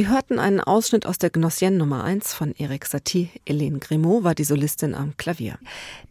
Sie 0.00 0.08
hörten 0.08 0.38
einen 0.38 0.60
Ausschnitt 0.60 1.04
aus 1.04 1.18
der 1.18 1.28
Gnossienne 1.28 1.76
Nummer 1.76 2.04
1 2.04 2.32
von 2.32 2.54
Eric 2.56 2.86
Satie. 2.86 3.28
Helene 3.46 3.80
Grimaud 3.80 4.24
war 4.24 4.34
die 4.34 4.44
Solistin 4.44 4.94
am 4.94 5.14
Klavier. 5.18 5.58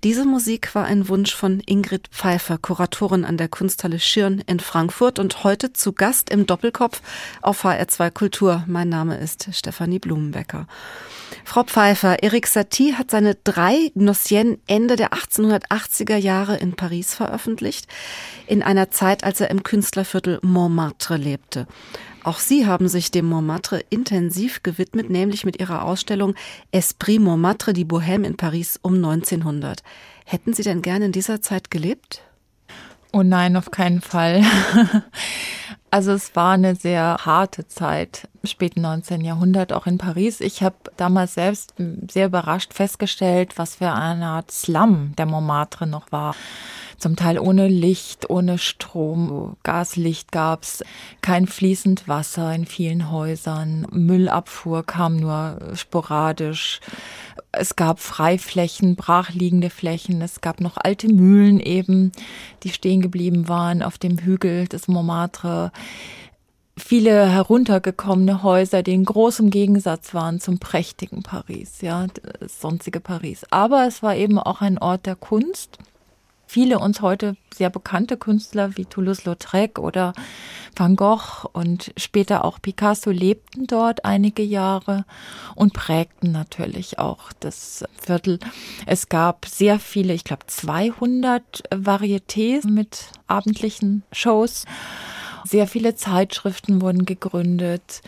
Diese 0.04 0.26
Musik 0.26 0.76
war 0.76 0.86
ein 0.86 1.10
Wunsch 1.10 1.34
von 1.34 1.60
Ingrid 1.66 2.08
Pfeiffer, 2.10 2.60
Kuratorin 2.60 3.26
an 3.26 3.38
der 3.38 3.48
Kunsthalle 3.48 4.00
Schirn 4.00 4.44
in 4.46 4.60
Frankfurt 4.60 5.18
und 5.18 5.44
heute 5.44 5.74
zu 5.74 5.94
Gast 5.94 6.30
im 6.30 6.46
Doppelkopf 6.46 7.02
auf 7.42 7.66
HR2 7.66 8.12
Kultur. 8.12 8.64
Mein 8.68 8.90
Name 8.90 9.18
ist 9.18 9.50
Stefanie 9.52 9.98
Blumenbecker. 9.98 10.68
Frau 11.44 11.64
Pfeiffer, 11.64 12.22
Eric 12.22 12.46
Satie 12.46 12.94
hat 12.94 13.10
seine 13.10 13.34
drei 13.44 13.92
Gnossienne 13.96 14.60
Ende 14.68 14.98
der 14.98 15.14
1880er 15.14 16.16
Jahre 16.16 16.58
in 16.58 16.76
Paris 16.76 17.16
veröffentlicht, 17.16 17.88
in 18.46 18.62
einer 18.62 18.92
Zeit, 18.92 19.24
als 19.24 19.42
er 19.42 19.50
im 19.50 19.64
Künstlerviertel 19.64 20.38
Montmartre 20.44 21.18
lebte. 21.18 21.66
Auch 22.24 22.40
Sie 22.40 22.66
haben 22.66 22.88
sich 22.88 23.12
dem 23.12 23.26
Montmartre 23.26 23.84
intensiv 23.90 24.64
gewidmet, 24.64 25.10
nämlich 25.10 25.46
mit 25.46 25.60
Ihrer 25.60 25.84
Ausstellung 25.86 26.36
Esprit 26.72 27.20
Montmartre, 27.20 27.74
die 27.74 27.86
Bohème 27.86 28.26
in 28.26 28.36
Paris 28.36 28.80
um 28.82 28.96
1900. 28.96 29.84
Hätten 30.26 30.54
Sie 30.54 30.64
denn 30.64 30.82
gerne 30.82 31.06
in 31.06 31.12
dieser 31.12 31.42
Zeit 31.42 31.72
gelebt? 31.72 32.22
Oh 33.12 33.24
nein, 33.24 33.56
auf 33.56 33.72
keinen 33.72 34.02
Fall. 34.02 34.44
Also 35.92 36.12
es 36.12 36.36
war 36.36 36.54
eine 36.54 36.76
sehr 36.76 37.18
harte 37.26 37.68
Zeit, 37.68 38.28
späten 38.44 38.82
19. 38.82 39.22
Jahrhundert, 39.22 39.74
auch 39.74 39.88
in 39.88 39.98
Paris. 39.98 40.40
Ich 40.40 40.62
habe 40.62 40.76
damals 40.98 41.34
selbst 41.34 41.74
sehr 42.12 42.28
überrascht 42.28 42.74
festgestellt, 42.74 43.58
was 43.58 43.76
für 43.76 43.92
eine 43.92 44.28
Art 44.28 44.52
Slum 44.52 45.14
der 45.18 45.26
Montmartre 45.26 45.88
noch 45.88 46.12
war 46.12 46.36
zum 47.00 47.16
Teil 47.16 47.40
ohne 47.40 47.68
Licht, 47.68 48.30
ohne 48.30 48.58
Strom. 48.58 49.56
Gaslicht 49.64 50.32
gab's, 50.32 50.84
kein 51.22 51.48
fließend 51.48 52.08
Wasser 52.08 52.54
in 52.54 52.66
vielen 52.66 53.10
Häusern. 53.10 53.88
Müllabfuhr 53.92 54.86
kam 54.86 55.18
nur 55.18 55.60
sporadisch. 55.74 56.82
Es 57.52 57.76
gab 57.76 58.00
Freiflächen, 58.00 58.96
brachliegende 58.96 59.70
Flächen. 59.70 60.22
Es 60.22 60.42
gab 60.42 60.62
noch 60.62 60.78
alte 60.78 61.08
Mühlen 61.08 61.60
eben, 61.60 62.12
die 62.64 62.70
stehen 62.70 63.02
geblieben 63.02 63.48
waren 63.48 63.82
auf 63.82 63.98
dem 63.98 64.20
Hügel 64.20 64.68
des 64.68 64.88
Montmartre 64.88 65.72
viele 66.80 67.30
heruntergekommene 67.30 68.42
Häuser, 68.42 68.82
die 68.84 68.94
in 68.94 69.06
großem 69.06 69.50
Gegensatz 69.50 70.14
waren 70.14 70.40
zum 70.40 70.60
prächtigen 70.60 71.24
Paris, 71.24 71.82
ja, 71.82 72.08
sonstige 72.48 73.00
Paris. 73.00 73.46
Aber 73.52 73.86
es 73.86 74.02
war 74.02 74.16
eben 74.16 74.40
auch 74.40 74.62
ein 74.62 74.78
Ort 74.78 75.06
der 75.06 75.16
Kunst 75.16 75.78
viele 76.50 76.80
uns 76.80 77.02
heute 77.02 77.38
sehr 77.54 77.70
bekannte 77.70 78.18
Künstler 78.18 78.76
wie 78.76 78.86
Toulouse-Lautrec 78.86 79.78
oder 79.78 80.14
Van 80.76 80.96
Gogh 80.96 81.48
und 81.54 81.94
später 81.96 82.44
auch 82.44 82.60
Picasso 82.60 83.12
lebten 83.12 83.68
dort 83.68 84.04
einige 84.04 84.42
Jahre 84.42 85.06
und 85.54 85.74
prägten 85.74 86.32
natürlich 86.32 86.98
auch 86.98 87.32
das 87.40 87.86
Viertel. 88.02 88.40
Es 88.88 89.10
gab 89.10 89.46
sehr 89.46 89.78
viele, 89.78 90.14
ich 90.14 90.24
glaube 90.24 90.48
200 90.48 91.70
Varietés 91.72 92.68
mit 92.68 93.12
abendlichen 93.28 94.02
Shows. 94.12 94.66
Sehr 95.44 95.68
viele 95.68 95.94
Zeitschriften 95.94 96.82
wurden 96.82 97.06
gegründet. 97.06 98.02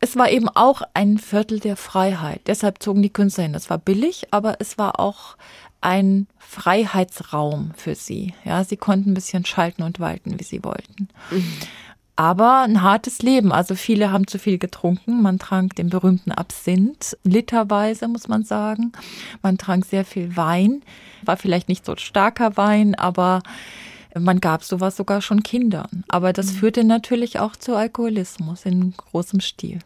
Es 0.00 0.16
war 0.16 0.30
eben 0.30 0.50
auch 0.50 0.82
ein 0.92 1.16
Viertel 1.16 1.58
der 1.58 1.76
Freiheit. 1.76 2.42
Deshalb 2.46 2.82
zogen 2.82 3.00
die 3.00 3.12
Künstler 3.12 3.44
hin. 3.44 3.54
Es 3.54 3.70
war 3.70 3.78
billig, 3.78 4.26
aber 4.30 4.60
es 4.60 4.76
war 4.76 5.00
auch 5.00 5.36
ein 5.86 6.26
Freiheitsraum 6.38 7.70
für 7.76 7.94
sie. 7.94 8.34
Ja, 8.44 8.64
sie 8.64 8.76
konnten 8.76 9.12
ein 9.12 9.14
bisschen 9.14 9.44
schalten 9.44 9.84
und 9.84 10.00
walten, 10.00 10.40
wie 10.40 10.44
sie 10.44 10.64
wollten. 10.64 11.08
Aber 12.16 12.62
ein 12.62 12.82
hartes 12.82 13.22
Leben. 13.22 13.52
Also 13.52 13.76
viele 13.76 14.10
haben 14.10 14.26
zu 14.26 14.40
viel 14.40 14.58
getrunken. 14.58 15.22
Man 15.22 15.38
trank 15.38 15.76
den 15.76 15.88
berühmten 15.88 16.32
Absinth, 16.32 17.16
literweise 17.22 18.08
muss 18.08 18.26
man 18.26 18.42
sagen. 18.42 18.92
Man 19.42 19.58
trank 19.58 19.84
sehr 19.84 20.04
viel 20.04 20.36
Wein. 20.36 20.82
War 21.22 21.36
vielleicht 21.36 21.68
nicht 21.68 21.86
so 21.86 21.94
starker 21.94 22.56
Wein, 22.56 22.96
aber 22.96 23.42
man 24.20 24.40
gab 24.40 24.64
sowas 24.64 24.96
sogar 24.96 25.20
schon 25.22 25.42
Kindern. 25.42 26.04
Aber 26.08 26.32
das 26.32 26.52
mhm. 26.52 26.56
führte 26.56 26.84
natürlich 26.84 27.38
auch 27.38 27.56
zu 27.56 27.74
Alkoholismus 27.74 28.64
in 28.64 28.94
großem 28.96 29.40
Stil. 29.40 29.78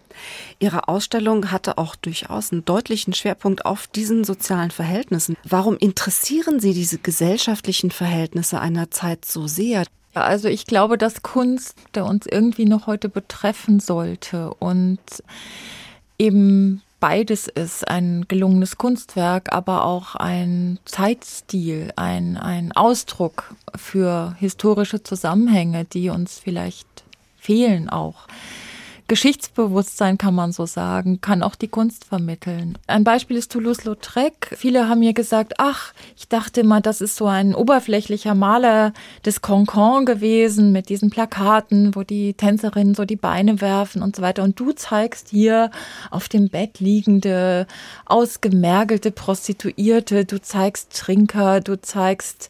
Ihre 0.59 0.89
Ausstellung 0.89 1.51
hatte 1.51 1.79
auch 1.79 1.97
durchaus 1.97 2.53
einen 2.53 2.65
deutlichen 2.65 3.15
Schwerpunkt 3.15 3.65
auf 3.65 3.87
diesen 3.87 4.25
sozialen 4.25 4.71
Verhältnissen. 4.71 5.37
Warum 5.45 5.77
interessieren 5.77 6.61
Sie 6.61 6.75
diese 6.75 6.99
gesellschaftlichen 6.99 7.91
Verhältnisse 7.91 8.61
einer 8.61 8.91
Zeit 8.91 9.25
so 9.25 9.47
sehr? 9.47 9.85
Also 10.15 10.49
ich 10.49 10.67
glaube, 10.67 10.99
dass 10.99 11.23
Kunst 11.23 11.77
uns 11.97 12.27
irgendwie 12.27 12.65
noch 12.65 12.87
heute 12.87 13.09
betreffen 13.09 13.79
sollte 13.79 14.53
und 14.55 15.01
eben 16.19 16.83
beides 17.01 17.49
ist, 17.49 17.89
ein 17.89 18.27
gelungenes 18.29 18.79
Kunstwerk, 18.79 19.53
aber 19.53 19.85
auch 19.85 20.15
ein 20.15 20.79
Zeitstil, 20.85 21.93
ein, 21.97 22.37
ein 22.37 22.73
Ausdruck 22.73 23.55
für 23.75 24.37
historische 24.39 25.03
Zusammenhänge, 25.03 25.87
die 25.87 26.11
uns 26.11 26.39
vielleicht 26.39 26.87
fehlen 27.39 27.89
auch. 27.89 28.29
Geschichtsbewusstsein, 29.11 30.19
kann 30.19 30.37
man 30.37 30.53
so 30.53 30.67
sagen, 30.67 31.21
kann 31.21 31.43
auch 31.43 31.57
die 31.57 31.67
Kunst 31.67 32.05
vermitteln. 32.05 32.79
Ein 32.87 33.03
Beispiel 33.03 33.37
ist 33.37 33.51
Toulouse-Lautrec. 33.51 34.55
Viele 34.57 34.89
haben 34.89 35.01
mir 35.01 35.15
gesagt, 35.15 35.55
ach, 35.59 35.93
ich 36.17 36.29
dachte 36.29 36.63
mal, 36.63 36.81
das 36.81 37.01
ist 37.01 37.17
so 37.17 37.27
ein 37.27 37.57
oberflächlicher 37.57 38.37
Maler 38.37 38.93
des 39.25 39.43
Concon 39.43 40.07
gewesen 40.07 40.71
mit 40.71 40.89
diesen 40.89 41.11
Plakaten, 41.11 41.97
wo 41.97 42.05
die 42.05 42.35
Tänzerinnen 42.35 42.95
so 42.95 43.05
die 43.05 43.17
Beine 43.17 43.61
werfen 43.61 44.01
und 44.01 44.15
so 44.15 44.23
weiter. 44.23 44.45
Und 44.45 44.61
du 44.61 44.71
zeigst 44.71 45.31
hier 45.31 45.73
auf 46.13 46.29
dem 46.29 46.49
Bett 46.49 46.79
liegende, 46.79 47.67
ausgemergelte 48.07 49.11
Prostituierte, 49.11 50.25
du 50.25 50.41
zeigst 50.41 50.97
Trinker, 50.97 51.61
du 51.61 51.81
zeigst 51.81 52.49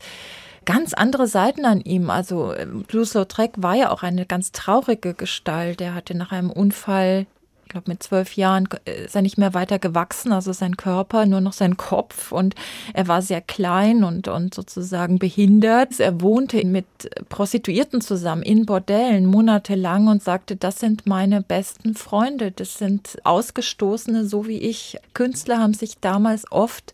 ganz 0.65 0.95
andere 0.95 1.27
Seiten 1.27 1.65
an 1.65 1.81
ihm. 1.81 2.11
Also 2.11 2.55
Blues-Lautrec 2.89 3.53
war 3.57 3.75
ja 3.75 3.91
auch 3.91 4.03
eine 4.03 4.27
ganz 4.27 4.53
traurige 4.53 5.15
Gestalt. 5.15 5.81
Er 5.81 5.95
hatte 5.95 6.17
nach 6.17 6.33
einem 6.33 6.51
Unfall 6.51 7.27
ich 7.71 7.73
glaube, 7.73 7.93
mit 7.93 8.03
zwölf 8.03 8.35
Jahren 8.35 8.69
ist 8.85 9.15
er 9.15 9.23
nicht 9.23 9.39
mehr 9.39 9.55
weiter 9.55 9.79
gewachsen, 9.79 10.33
also 10.33 10.53
sein 10.53 10.77
Körper, 10.77 11.25
nur 11.25 11.41
noch 11.41 11.53
sein 11.53 11.77
Kopf 11.77 12.33
und 12.33 12.57
er 12.95 13.07
war 13.07 13.23
sehr 13.23 13.41
klein 13.41 14.03
und, 14.03 14.27
und 14.27 14.55
sozusagen 14.55 15.21
behindert. 15.21 16.01
Er 16.01 16.21
wohnte 16.21 16.67
mit 16.67 16.87
Prostituierten 17.29 18.01
zusammen 18.01 18.43
in 18.43 18.67
Bordellen 18.67 19.25
monatelang 19.25 20.09
und 20.09 20.21
sagte, 20.21 20.57
das 20.57 20.81
sind 20.81 21.07
meine 21.07 21.43
besten 21.43 21.95
Freunde, 21.95 22.51
das 22.51 22.77
sind 22.77 23.19
Ausgestoßene, 23.23 24.25
so 24.25 24.49
wie 24.49 24.59
ich. 24.59 24.99
Künstler 25.15 25.59
haben 25.59 25.75
sich 25.75 26.01
damals 26.01 26.51
oft 26.51 26.93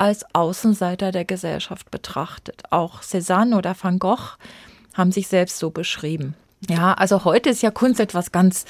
als 0.00 0.24
Außenseiter 0.34 1.12
der 1.12 1.26
Gesellschaft 1.26 1.90
betrachtet. 1.90 2.62
Auch 2.70 3.02
Cézanne 3.02 3.56
oder 3.56 3.76
Van 3.80 3.98
Gogh 3.98 4.36
haben 4.94 5.12
sich 5.12 5.28
selbst 5.28 5.58
so 5.58 5.70
beschrieben. 5.70 6.34
Ja, 6.68 6.94
also 6.94 7.24
heute 7.24 7.50
ist 7.50 7.62
ja 7.62 7.70
Kunst 7.70 8.00
etwas 8.00 8.32
ganz 8.32 8.64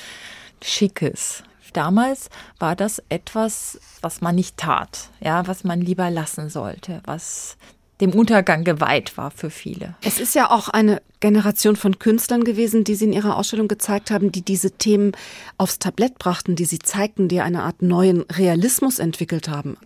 Schickes. 0.62 1.44
Damals 1.72 2.30
war 2.58 2.74
das 2.74 3.00
etwas, 3.10 3.78
was 4.00 4.20
man 4.20 4.34
nicht 4.34 4.56
tat, 4.56 5.10
ja, 5.20 5.46
was 5.46 5.62
man 5.62 5.80
lieber 5.80 6.10
lassen 6.10 6.50
sollte, 6.50 7.00
was 7.04 7.56
dem 8.00 8.12
Untergang 8.12 8.64
geweiht 8.64 9.16
war 9.16 9.30
für 9.30 9.50
viele. 9.50 9.94
Es 10.02 10.18
ist 10.20 10.34
ja 10.34 10.50
auch 10.50 10.68
eine 10.68 11.02
Generation 11.20 11.76
von 11.76 11.98
Künstlern 11.98 12.44
gewesen, 12.44 12.84
die 12.84 12.94
Sie 12.94 13.04
in 13.04 13.12
Ihrer 13.12 13.36
Ausstellung 13.36 13.68
gezeigt 13.68 14.10
haben, 14.10 14.32
die 14.32 14.42
diese 14.42 14.70
Themen 14.70 15.12
aufs 15.58 15.78
Tablett 15.78 16.18
brachten, 16.18 16.56
die 16.56 16.64
Sie 16.64 16.78
zeigten, 16.78 17.28
die 17.28 17.40
eine 17.40 17.62
Art 17.62 17.82
neuen 17.82 18.22
Realismus 18.22 18.98
entwickelt 18.98 19.48
haben. 19.48 19.76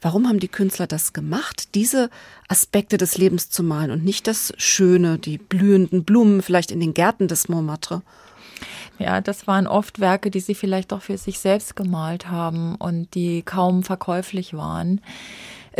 Warum 0.00 0.28
haben 0.28 0.40
die 0.40 0.48
Künstler 0.48 0.88
das 0.88 1.12
gemacht, 1.12 1.74
diese 1.74 2.10
Aspekte 2.48 2.96
des 2.96 3.16
Lebens 3.16 3.50
zu 3.50 3.62
malen 3.62 3.92
und 3.92 4.04
nicht 4.04 4.26
das 4.26 4.52
Schöne, 4.56 5.18
die 5.18 5.38
blühenden 5.38 6.04
Blumen 6.04 6.42
vielleicht 6.42 6.72
in 6.72 6.80
den 6.80 6.94
Gärten 6.94 7.28
des 7.28 7.48
Montmartre? 7.48 8.02
Ja, 8.98 9.22
das 9.22 9.46
waren 9.46 9.66
oft 9.66 10.00
Werke, 10.00 10.30
die 10.30 10.40
sie 10.40 10.54
vielleicht 10.54 10.92
auch 10.92 11.00
für 11.00 11.16
sich 11.16 11.38
selbst 11.38 11.74
gemalt 11.74 12.28
haben 12.28 12.74
und 12.74 13.14
die 13.14 13.42
kaum 13.42 13.82
verkäuflich 13.82 14.52
waren. 14.52 15.00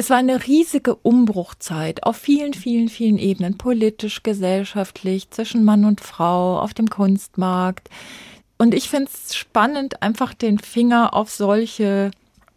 Es 0.00 0.08
war 0.08 0.16
eine 0.16 0.46
riesige 0.46 0.94
Umbruchzeit 0.94 2.04
auf 2.04 2.16
vielen, 2.16 2.54
vielen, 2.54 2.88
vielen 2.88 3.18
Ebenen, 3.18 3.58
politisch, 3.58 4.22
gesellschaftlich, 4.22 5.28
zwischen 5.28 5.62
Mann 5.62 5.84
und 5.84 6.00
Frau, 6.00 6.58
auf 6.58 6.72
dem 6.72 6.88
Kunstmarkt. 6.88 7.90
Und 8.56 8.72
ich 8.72 8.88
finde 8.88 9.10
es 9.12 9.36
spannend, 9.36 10.02
einfach 10.02 10.32
den 10.32 10.58
Finger 10.58 11.12
auf 11.12 11.28
solche 11.28 12.12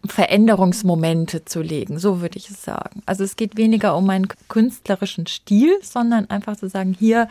Veränderungsmomente 0.05 1.43
zu 1.43 1.61
legen, 1.61 1.99
so 1.99 2.21
würde 2.21 2.37
ich 2.37 2.49
es 2.49 2.63
sagen. 2.63 3.03
Also 3.05 3.25
es 3.25 3.35
geht 3.35 3.57
weniger 3.57 3.97
um 3.97 4.09
einen 4.09 4.29
künstlerischen 4.47 5.27
Stil, 5.27 5.77
sondern 5.81 6.29
einfach 6.29 6.55
zu 6.55 6.69
sagen, 6.69 6.95
hier 6.97 7.27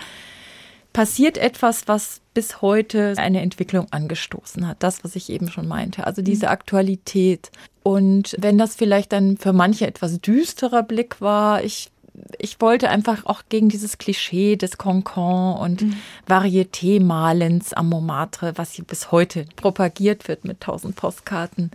passiert 0.92 1.38
etwas, 1.38 1.88
was 1.88 2.20
bis 2.35 2.61
heute 2.61 3.14
eine 3.16 3.40
Entwicklung 3.40 3.87
angestoßen 3.90 4.68
hat. 4.68 4.83
Das, 4.83 5.05
was 5.05 5.16
ich 5.16 5.31
eben 5.31 5.51
schon 5.51 5.66
meinte. 5.66 6.07
Also 6.07 6.20
diese 6.20 6.46
mhm. 6.46 6.53
Aktualität. 6.53 7.51
Und 7.83 8.37
wenn 8.38 8.59
das 8.59 8.77
vielleicht 8.77 9.12
dann 9.12 9.37
für 9.37 9.53
manche 9.53 9.87
etwas 9.87 10.21
düsterer 10.21 10.83
Blick 10.83 11.21
war, 11.21 11.64
ich 11.64 11.90
ich 12.38 12.61
wollte 12.61 12.90
einfach 12.90 13.25
auch 13.25 13.42
gegen 13.49 13.68
dieses 13.68 13.99
Klischee 13.99 14.57
des 14.57 14.77
Concon 14.77 15.57
und 15.57 15.83
mhm. 15.83 15.97
Varieté-Malens 16.27 17.73
am 17.73 17.88
Montmartre, 17.88 18.53
was 18.57 18.73
hier 18.73 18.85
bis 18.85 19.11
heute 19.11 19.47
propagiert 19.57 20.29
wird 20.29 20.45
mit 20.45 20.61
tausend 20.61 20.97
Postkarten, 20.97 21.71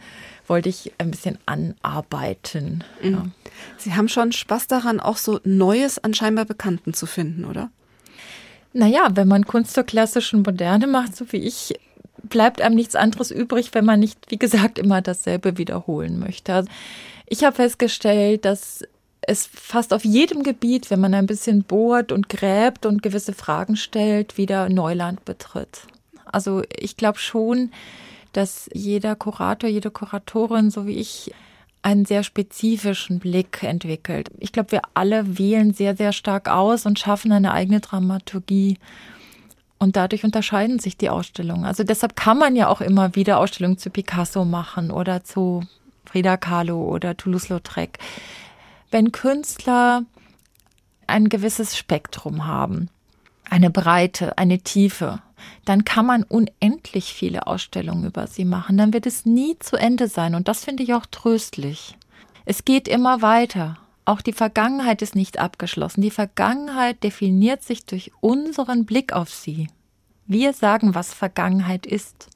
wollte 0.46 0.70
ich 0.70 0.93
ein 1.00 1.12
bisschen 1.12 1.39
anarbeiten. 1.46 2.84
Mhm. 3.02 3.12
Ja. 3.12 3.26
Sie 3.78 3.96
haben 3.96 4.10
schon 4.10 4.32
Spaß 4.32 4.67
daran, 4.67 5.00
auch 5.00 5.17
so 5.17 5.39
Neues 5.43 5.98
an 6.00 6.13
scheinbar 6.13 6.46
Bekannten 6.46 6.93
zu 6.93 7.06
finden, 7.06 7.46
oder? 7.46 7.72
Naja, 8.74 9.10
wenn 9.15 9.28
man 9.28 9.48
Kunst 9.48 9.74
zur 9.74 9.84
klassischen 9.84 10.43
Moderne 10.43 10.86
macht, 10.86 11.15
so 11.15 11.32
wie 11.32 11.38
ich, 11.38 11.74
bleibt 12.24 12.62
einem 12.62 12.76
nichts 12.76 12.96
anderes 12.96 13.32
übrig, 13.32 13.74
wenn 13.74 13.86
man 13.86 14.00
nicht, 14.00 14.30
wie 14.30 14.38
gesagt, 14.38 14.80
immer 14.80 15.02
dasselbe 15.02 15.58
wiederholen 15.58 16.20
möchte. 16.20 16.54
Also 16.54 16.70
ich 17.26 17.44
habe 17.44 17.56
festgestellt, 17.56 18.46
dass 18.46 18.84
es 19.22 19.46
fast 19.46 19.94
auf 19.94 20.06
jedem 20.06 20.44
Gebiet, 20.44 20.90
wenn 20.90 21.02
man 21.02 21.14
ein 21.14 21.26
bisschen 21.26 21.64
bohrt 21.64 22.12
und 22.12 22.30
gräbt 22.30 22.86
und 22.86 23.04
gewisse 23.04 23.34
Fragen 23.34 23.76
stellt, 23.76 24.38
wieder 24.38 24.70
Neuland 24.70 25.26
betritt. 25.26 25.82
Also 26.26 26.64
ich 26.78 26.98
glaube 26.98 27.20
schon, 27.20 27.72
dass 28.34 28.70
jeder 28.74 29.16
Kurator, 29.16 29.70
jede 29.70 29.92
Kuratorin, 29.92 30.70
so 30.70 30.86
wie 30.86 30.98
ich, 30.98 31.34
einen 31.82 32.06
sehr 32.06 32.24
spezifischen 32.24 33.20
Blick 33.20 33.64
entwickelt. 33.64 34.30
Ich 34.40 34.52
glaube, 34.52 34.74
wir 34.74 34.82
alle 34.94 35.38
wählen 35.38 35.74
sehr, 35.74 35.96
sehr 35.96 36.12
stark 36.12 36.50
aus 36.50 36.86
und 36.86 37.00
schaffen 37.00 37.32
eine 37.32 37.54
eigene 37.54 37.80
Dramaturgie. 37.80 38.78
Und 39.80 39.96
dadurch 39.96 40.24
unterscheiden 40.24 40.80
sich 40.80 40.98
die 40.98 41.10
Ausstellungen. 41.10 41.66
Also 41.66 41.84
deshalb 41.84 42.16
kann 42.16 42.38
man 42.38 42.56
ja 42.56 42.68
auch 42.68 42.82
immer 42.82 43.16
wieder 43.16 43.38
Ausstellungen 43.38 43.78
zu 43.78 43.90
Picasso 43.90 44.44
machen 44.44 44.90
oder 44.90 45.24
zu 45.24 45.63
Frida 46.06 46.38
Kahlo 46.38 46.82
oder 46.82 47.16
Toulouse-Lautrec 47.16 48.00
wenn 48.92 49.12
Künstler 49.12 50.04
ein 51.08 51.30
gewisses 51.30 51.78
Spektrum 51.78 52.46
haben, 52.46 52.90
eine 53.50 53.70
Breite, 53.70 54.38
eine 54.38 54.60
Tiefe, 54.60 55.22
dann 55.66 55.86
kann 55.86 56.06
man 56.06 56.24
unendlich 56.24 57.13
viele 57.13 57.48
Ausstellungen 57.48 58.06
über 58.06 58.28
sie 58.28 58.46
machen. 58.46 58.78
Dann 58.78 58.94
wird 58.94 59.06
es 59.06 59.26
nie 59.26 59.58
zu 59.60 59.78
Ende 59.78 60.08
sein. 60.08 60.36
Und 60.36 60.48
das 60.48 60.66
finde 60.66 60.84
ich 60.84 60.94
auch 60.94 61.06
tröstlich. 61.06 61.96
Es 62.46 62.66
geht 62.66 62.88
immer 62.88 63.22
weiter. 63.22 63.78
Auch 64.08 64.22
die 64.22 64.32
Vergangenheit 64.32 65.02
ist 65.02 65.15
nicht 65.15 65.38
abgeschlossen. 65.38 66.02
Die 66.02 66.12
Vergangenheit 66.12 67.04
definiert 67.04 67.62
sich 67.62 67.86
durch 67.86 68.12
unseren 68.22 68.86
Blick 68.86 69.12
auf 69.12 69.30
sie. 69.30 69.67
Wir 70.26 70.54
sagen, 70.54 70.96
was 70.96 71.13
Vergangenheit 71.13 71.86
ist. 71.86 72.30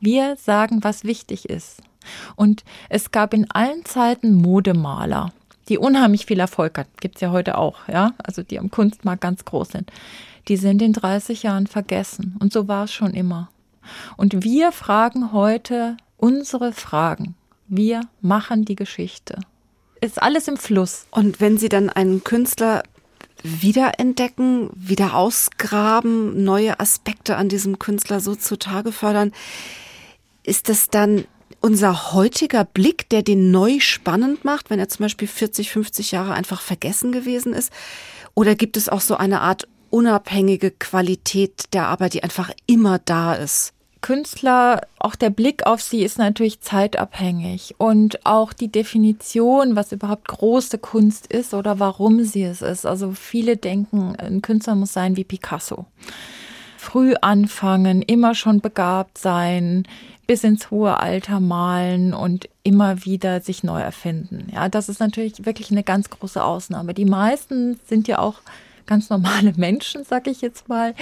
Wir 0.00 0.34
sagen, 0.34 0.82
was 0.82 1.04
wichtig 1.04 1.48
ist. 1.48 1.80
Und 2.34 2.64
es 2.88 3.12
gab 3.12 3.34
in 3.34 3.48
allen 3.50 3.84
Zeiten 3.84 4.34
Modemaler 4.34 5.32
die 5.68 5.78
unheimlich 5.78 6.26
viel 6.26 6.40
Erfolg 6.40 6.76
hat, 6.78 6.88
gibt 7.00 7.14
es 7.14 7.20
ja 7.20 7.30
heute 7.30 7.56
auch, 7.56 7.86
ja, 7.86 8.12
also 8.18 8.42
die 8.42 8.58
am 8.58 8.72
Kunstmarkt 8.72 9.22
ganz 9.22 9.44
groß 9.44 9.68
sind, 9.68 9.92
die 10.48 10.56
sind 10.56 10.82
in 10.82 10.92
30 10.92 11.44
Jahren 11.44 11.68
vergessen. 11.68 12.36
Und 12.40 12.52
so 12.52 12.66
war 12.66 12.84
es 12.84 12.92
schon 12.92 13.14
immer. 13.14 13.50
Und 14.16 14.42
wir 14.42 14.72
fragen 14.72 15.32
heute 15.32 15.96
unsere 16.16 16.72
Fragen. 16.72 17.36
Wir 17.68 18.00
machen 18.20 18.64
die 18.64 18.74
Geschichte. 18.74 19.38
Ist 20.00 20.22
alles 20.22 20.48
im 20.48 20.56
Fluss. 20.56 21.06
Und 21.10 21.40
wenn 21.40 21.58
Sie 21.58 21.68
dann 21.68 21.90
einen 21.90 22.24
Künstler 22.24 22.82
wiederentdecken, 23.42 24.70
wieder 24.74 25.14
ausgraben, 25.14 26.42
neue 26.44 26.80
Aspekte 26.80 27.36
an 27.36 27.48
diesem 27.48 27.78
Künstler 27.78 28.20
so 28.20 28.34
zutage 28.34 28.92
fördern, 28.92 29.32
ist 30.42 30.68
das 30.68 30.88
dann 30.88 31.24
unser 31.60 32.12
heutiger 32.14 32.64
Blick, 32.64 33.08
der 33.10 33.22
den 33.22 33.50
neu 33.50 33.80
spannend 33.80 34.44
macht, 34.44 34.70
wenn 34.70 34.78
er 34.78 34.88
zum 34.88 35.04
Beispiel 35.04 35.28
40, 35.28 35.70
50 35.70 36.12
Jahre 36.12 36.32
einfach 36.32 36.62
vergessen 36.62 37.12
gewesen 37.12 37.52
ist? 37.52 37.72
Oder 38.34 38.54
gibt 38.54 38.76
es 38.76 38.88
auch 38.88 39.00
so 39.00 39.16
eine 39.16 39.40
Art 39.40 39.68
unabhängige 39.90 40.70
Qualität 40.70 41.64
der 41.72 41.88
Arbeit, 41.88 42.14
die 42.14 42.22
einfach 42.22 42.50
immer 42.66 42.98
da 42.98 43.34
ist? 43.34 43.74
Künstler, 44.00 44.80
auch 44.98 45.14
der 45.14 45.30
Blick 45.30 45.66
auf 45.66 45.82
sie 45.82 46.02
ist 46.02 46.18
natürlich 46.18 46.60
zeitabhängig 46.60 47.74
und 47.78 48.24
auch 48.24 48.52
die 48.52 48.72
Definition, 48.72 49.76
was 49.76 49.92
überhaupt 49.92 50.28
große 50.28 50.78
Kunst 50.78 51.26
ist 51.26 51.52
oder 51.54 51.78
warum 51.78 52.24
sie 52.24 52.44
es 52.44 52.62
ist. 52.62 52.86
Also 52.86 53.12
viele 53.12 53.56
denken, 53.56 54.16
ein 54.16 54.42
Künstler 54.42 54.74
muss 54.74 54.92
sein 54.92 55.16
wie 55.16 55.24
Picasso. 55.24 55.86
Früh 56.78 57.14
anfangen, 57.20 58.00
immer 58.00 58.34
schon 58.34 58.60
begabt 58.60 59.18
sein, 59.18 59.86
bis 60.26 60.44
ins 60.44 60.70
hohe 60.70 60.98
Alter 60.98 61.40
malen 61.40 62.14
und 62.14 62.48
immer 62.62 63.04
wieder 63.04 63.40
sich 63.40 63.64
neu 63.64 63.80
erfinden. 63.80 64.46
Ja, 64.54 64.68
das 64.68 64.88
ist 64.88 65.00
natürlich 65.00 65.44
wirklich 65.44 65.70
eine 65.70 65.82
ganz 65.82 66.08
große 66.08 66.42
Ausnahme. 66.42 66.94
Die 66.94 67.04
meisten 67.04 67.78
sind 67.86 68.08
ja 68.08 68.20
auch 68.20 68.36
ganz 68.90 69.08
normale 69.08 69.54
Menschen, 69.56 70.04
sag 70.04 70.26
ich 70.26 70.42
jetzt 70.42 70.68
mal, 70.68 70.94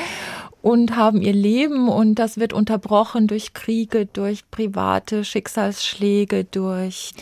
und 0.62 0.94
haben 0.94 1.22
ihr 1.22 1.32
Leben 1.32 1.88
und 1.88 2.16
das 2.16 2.38
wird 2.38 2.52
unterbrochen 2.52 3.26
durch 3.26 3.54
Kriege, 3.54 4.06
durch 4.06 4.48
private 4.50 5.24
Schicksalsschläge, 5.24 6.44
durch 6.44 7.14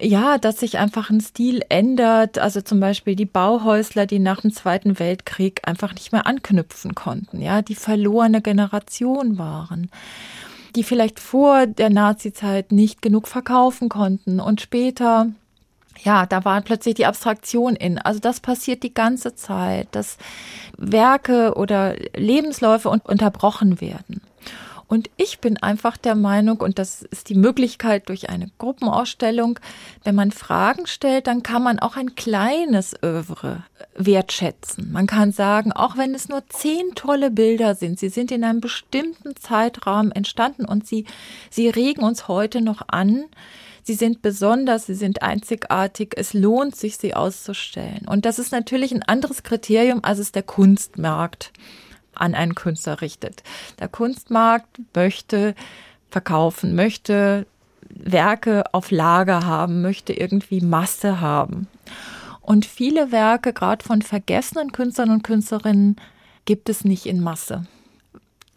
ja, 0.00 0.38
dass 0.38 0.60
sich 0.60 0.78
einfach 0.78 1.10
ein 1.10 1.20
Stil 1.20 1.62
ändert. 1.70 2.38
Also 2.38 2.60
zum 2.60 2.78
Beispiel 2.78 3.16
die 3.16 3.24
Bauhäusler, 3.24 4.06
die 4.06 4.20
nach 4.20 4.42
dem 4.42 4.52
Zweiten 4.52 5.00
Weltkrieg 5.00 5.62
einfach 5.64 5.92
nicht 5.92 6.12
mehr 6.12 6.26
anknüpfen 6.26 6.94
konnten, 6.94 7.40
ja, 7.40 7.62
die 7.62 7.74
verlorene 7.74 8.42
Generation 8.42 9.38
waren 9.38 9.90
die 10.76 10.84
vielleicht 10.84 11.18
vor 11.18 11.66
der 11.66 11.90
Nazizeit 11.90 12.72
nicht 12.72 13.02
genug 13.02 13.26
verkaufen 13.26 13.88
konnten 13.88 14.38
und 14.38 14.60
später 14.60 15.32
ja, 16.02 16.26
da 16.26 16.44
war 16.44 16.60
plötzlich 16.60 16.94
die 16.94 17.06
Abstraktion 17.06 17.76
in. 17.76 17.98
Also 17.98 18.20
das 18.20 18.40
passiert 18.40 18.82
die 18.82 18.94
ganze 18.94 19.34
Zeit, 19.34 19.88
dass 19.92 20.18
Werke 20.76 21.54
oder 21.54 21.96
Lebensläufe 22.14 22.88
unterbrochen 22.88 23.80
werden. 23.80 24.22
Und 24.88 25.10
ich 25.18 25.40
bin 25.40 25.58
einfach 25.58 25.98
der 25.98 26.14
Meinung, 26.14 26.60
und 26.60 26.78
das 26.78 27.02
ist 27.02 27.28
die 27.28 27.34
Möglichkeit 27.34 28.08
durch 28.08 28.30
eine 28.30 28.50
Gruppenausstellung, 28.56 29.60
wenn 30.02 30.14
man 30.14 30.30
Fragen 30.30 30.86
stellt, 30.86 31.26
dann 31.26 31.42
kann 31.42 31.62
man 31.62 31.78
auch 31.78 31.96
ein 31.96 32.14
kleines 32.14 32.94
Övre 33.04 33.64
wertschätzen. 33.94 34.90
Man 34.90 35.06
kann 35.06 35.30
sagen, 35.30 35.72
auch 35.72 35.98
wenn 35.98 36.14
es 36.14 36.30
nur 36.30 36.42
zehn 36.48 36.94
tolle 36.94 37.30
Bilder 37.30 37.74
sind, 37.74 37.98
sie 37.98 38.08
sind 38.08 38.32
in 38.32 38.42
einem 38.42 38.62
bestimmten 38.62 39.36
Zeitrahmen 39.36 40.10
entstanden 40.10 40.64
und 40.64 40.86
sie, 40.86 41.04
sie 41.50 41.68
regen 41.68 42.02
uns 42.02 42.26
heute 42.26 42.62
noch 42.62 42.80
an, 42.88 43.24
Sie 43.88 43.94
sind 43.94 44.20
besonders, 44.20 44.84
sie 44.84 44.94
sind 44.94 45.22
einzigartig. 45.22 46.12
Es 46.14 46.34
lohnt 46.34 46.76
sich, 46.76 46.98
sie 46.98 47.14
auszustellen. 47.14 48.06
Und 48.06 48.26
das 48.26 48.38
ist 48.38 48.52
natürlich 48.52 48.92
ein 48.92 49.02
anderes 49.02 49.44
Kriterium, 49.44 50.00
als 50.02 50.18
es 50.18 50.30
der 50.30 50.42
Kunstmarkt 50.42 51.54
an 52.12 52.34
einen 52.34 52.54
Künstler 52.54 53.00
richtet. 53.00 53.42
Der 53.78 53.88
Kunstmarkt 53.88 54.78
möchte 54.94 55.54
verkaufen, 56.10 56.74
möchte 56.74 57.46
Werke 57.88 58.74
auf 58.74 58.90
Lager 58.90 59.46
haben, 59.46 59.80
möchte 59.80 60.12
irgendwie 60.12 60.60
Masse 60.60 61.22
haben. 61.22 61.66
Und 62.42 62.66
viele 62.66 63.10
Werke, 63.10 63.54
gerade 63.54 63.82
von 63.82 64.02
vergessenen 64.02 64.70
Künstlern 64.70 65.08
und 65.08 65.24
Künstlerinnen, 65.24 65.96
gibt 66.44 66.68
es 66.68 66.84
nicht 66.84 67.06
in 67.06 67.22
Masse. 67.22 67.66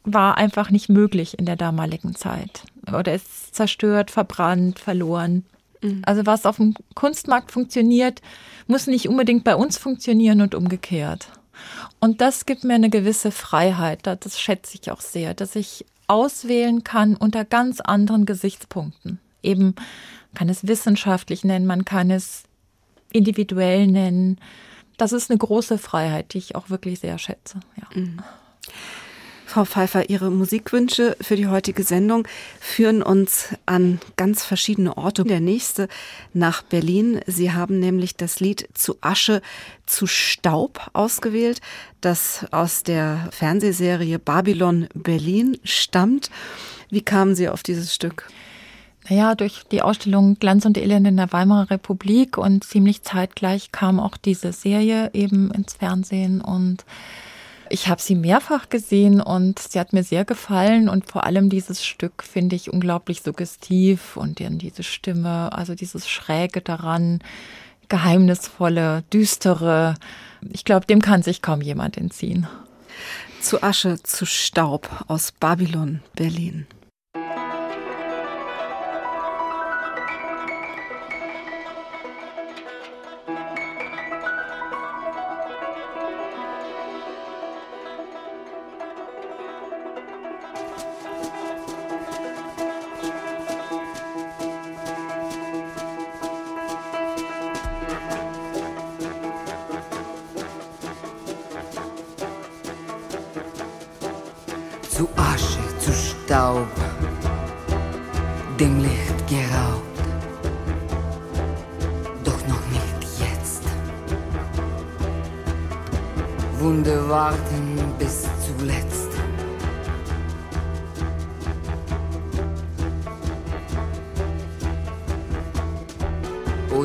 War 0.03 0.35
einfach 0.35 0.71
nicht 0.71 0.89
möglich 0.89 1.39
in 1.39 1.45
der 1.45 1.55
damaligen 1.55 2.15
Zeit. 2.15 2.63
Oder 2.87 3.13
ist 3.13 3.55
zerstört, 3.55 4.11
verbrannt, 4.11 4.79
verloren. 4.79 5.45
Mhm. 5.81 6.01
Also 6.05 6.25
was 6.25 6.45
auf 6.45 6.57
dem 6.57 6.75
Kunstmarkt 6.95 7.51
funktioniert, 7.51 8.21
muss 8.67 8.87
nicht 8.87 9.07
unbedingt 9.07 9.43
bei 9.43 9.55
uns 9.55 9.77
funktionieren 9.77 10.41
und 10.41 10.55
umgekehrt. 10.55 11.29
Und 11.99 12.21
das 12.21 12.45
gibt 12.45 12.63
mir 12.63 12.73
eine 12.73 12.89
gewisse 12.89 13.31
Freiheit. 13.31 13.99
Das 14.03 14.39
schätze 14.39 14.77
ich 14.81 14.91
auch 14.91 15.01
sehr, 15.01 15.33
dass 15.33 15.55
ich 15.55 15.85
auswählen 16.07 16.83
kann 16.83 17.15
unter 17.15 17.45
ganz 17.45 17.79
anderen 17.79 18.25
Gesichtspunkten. 18.25 19.19
Eben 19.43 19.75
kann 20.33 20.49
es 20.49 20.67
wissenschaftlich 20.67 21.43
nennen, 21.43 21.65
man 21.65 21.85
kann 21.85 22.09
es 22.11 22.43
individuell 23.11 23.87
nennen. 23.87 24.39
Das 24.97 25.13
ist 25.13 25.29
eine 25.29 25.37
große 25.37 25.77
Freiheit, 25.77 26.33
die 26.33 26.37
ich 26.37 26.55
auch 26.55 26.69
wirklich 26.69 26.99
sehr 26.99 27.17
schätze. 27.17 27.59
Ja. 27.75 27.99
Mhm. 27.99 28.19
Frau 29.51 29.65
Pfeiffer, 29.65 30.09
Ihre 30.09 30.31
Musikwünsche 30.31 31.17
für 31.19 31.35
die 31.35 31.47
heutige 31.47 31.83
Sendung 31.83 32.25
führen 32.61 33.03
uns 33.03 33.49
an 33.65 33.99
ganz 34.15 34.45
verschiedene 34.45 34.95
Orte. 34.95 35.25
Der 35.25 35.41
nächste 35.41 35.89
nach 36.33 36.61
Berlin. 36.61 37.19
Sie 37.27 37.51
haben 37.51 37.77
nämlich 37.77 38.15
das 38.15 38.39
Lied 38.39 38.69
zu 38.73 38.95
Asche, 39.01 39.41
zu 39.85 40.07
Staub 40.07 40.89
ausgewählt, 40.93 41.59
das 41.99 42.45
aus 42.51 42.83
der 42.83 43.27
Fernsehserie 43.31 44.19
Babylon 44.19 44.87
Berlin 44.93 45.57
stammt. 45.65 46.31
Wie 46.89 47.01
kamen 47.01 47.35
Sie 47.35 47.49
auf 47.49 47.61
dieses 47.61 47.93
Stück? 47.93 48.29
Naja, 49.09 49.35
durch 49.35 49.63
die 49.69 49.81
Ausstellung 49.81 50.35
Glanz 50.35 50.63
und 50.63 50.77
Elend 50.77 51.05
in 51.07 51.17
der 51.17 51.33
Weimarer 51.33 51.71
Republik 51.71 52.37
und 52.37 52.63
ziemlich 52.63 53.01
zeitgleich 53.01 53.73
kam 53.73 53.99
auch 53.99 54.15
diese 54.15 54.53
Serie 54.53 55.09
eben 55.11 55.51
ins 55.51 55.73
Fernsehen 55.73 56.39
und 56.39 56.85
ich 57.71 57.87
habe 57.87 58.01
sie 58.01 58.15
mehrfach 58.15 58.69
gesehen 58.69 59.21
und 59.21 59.59
sie 59.59 59.79
hat 59.79 59.93
mir 59.93 60.03
sehr 60.03 60.25
gefallen 60.25 60.89
und 60.89 61.09
vor 61.09 61.25
allem 61.25 61.49
dieses 61.49 61.85
Stück 61.85 62.23
finde 62.23 62.55
ich 62.55 62.71
unglaublich 62.71 63.21
suggestiv 63.21 64.17
und 64.17 64.39
dann 64.39 64.57
diese 64.57 64.83
Stimme, 64.83 65.51
also 65.53 65.73
dieses 65.73 66.09
Schräge 66.09 66.61
daran, 66.61 67.19
geheimnisvolle, 67.87 69.03
düstere. 69.13 69.95
Ich 70.51 70.65
glaube, 70.65 70.85
dem 70.85 71.01
kann 71.01 71.23
sich 71.23 71.41
kaum 71.41 71.61
jemand 71.61 71.97
entziehen. 71.97 72.47
Zu 73.41 73.63
Asche, 73.63 74.01
zu 74.03 74.25
Staub 74.25 74.89
aus 75.07 75.31
Babylon, 75.31 76.01
Berlin. 76.15 76.67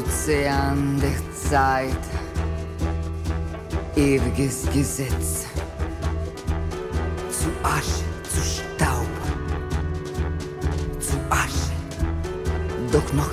Ozean 0.06 1.00
der 1.00 1.50
Zeit, 1.50 1.96
ewiges 3.96 4.66
Gesetz. 4.72 5.46
Zu 7.30 7.48
Asche, 7.62 8.04
zu 8.22 8.40
Staub, 8.42 9.06
zu 11.00 11.16
Asche, 11.30 11.72
doch 12.92 13.12
noch 13.14 13.30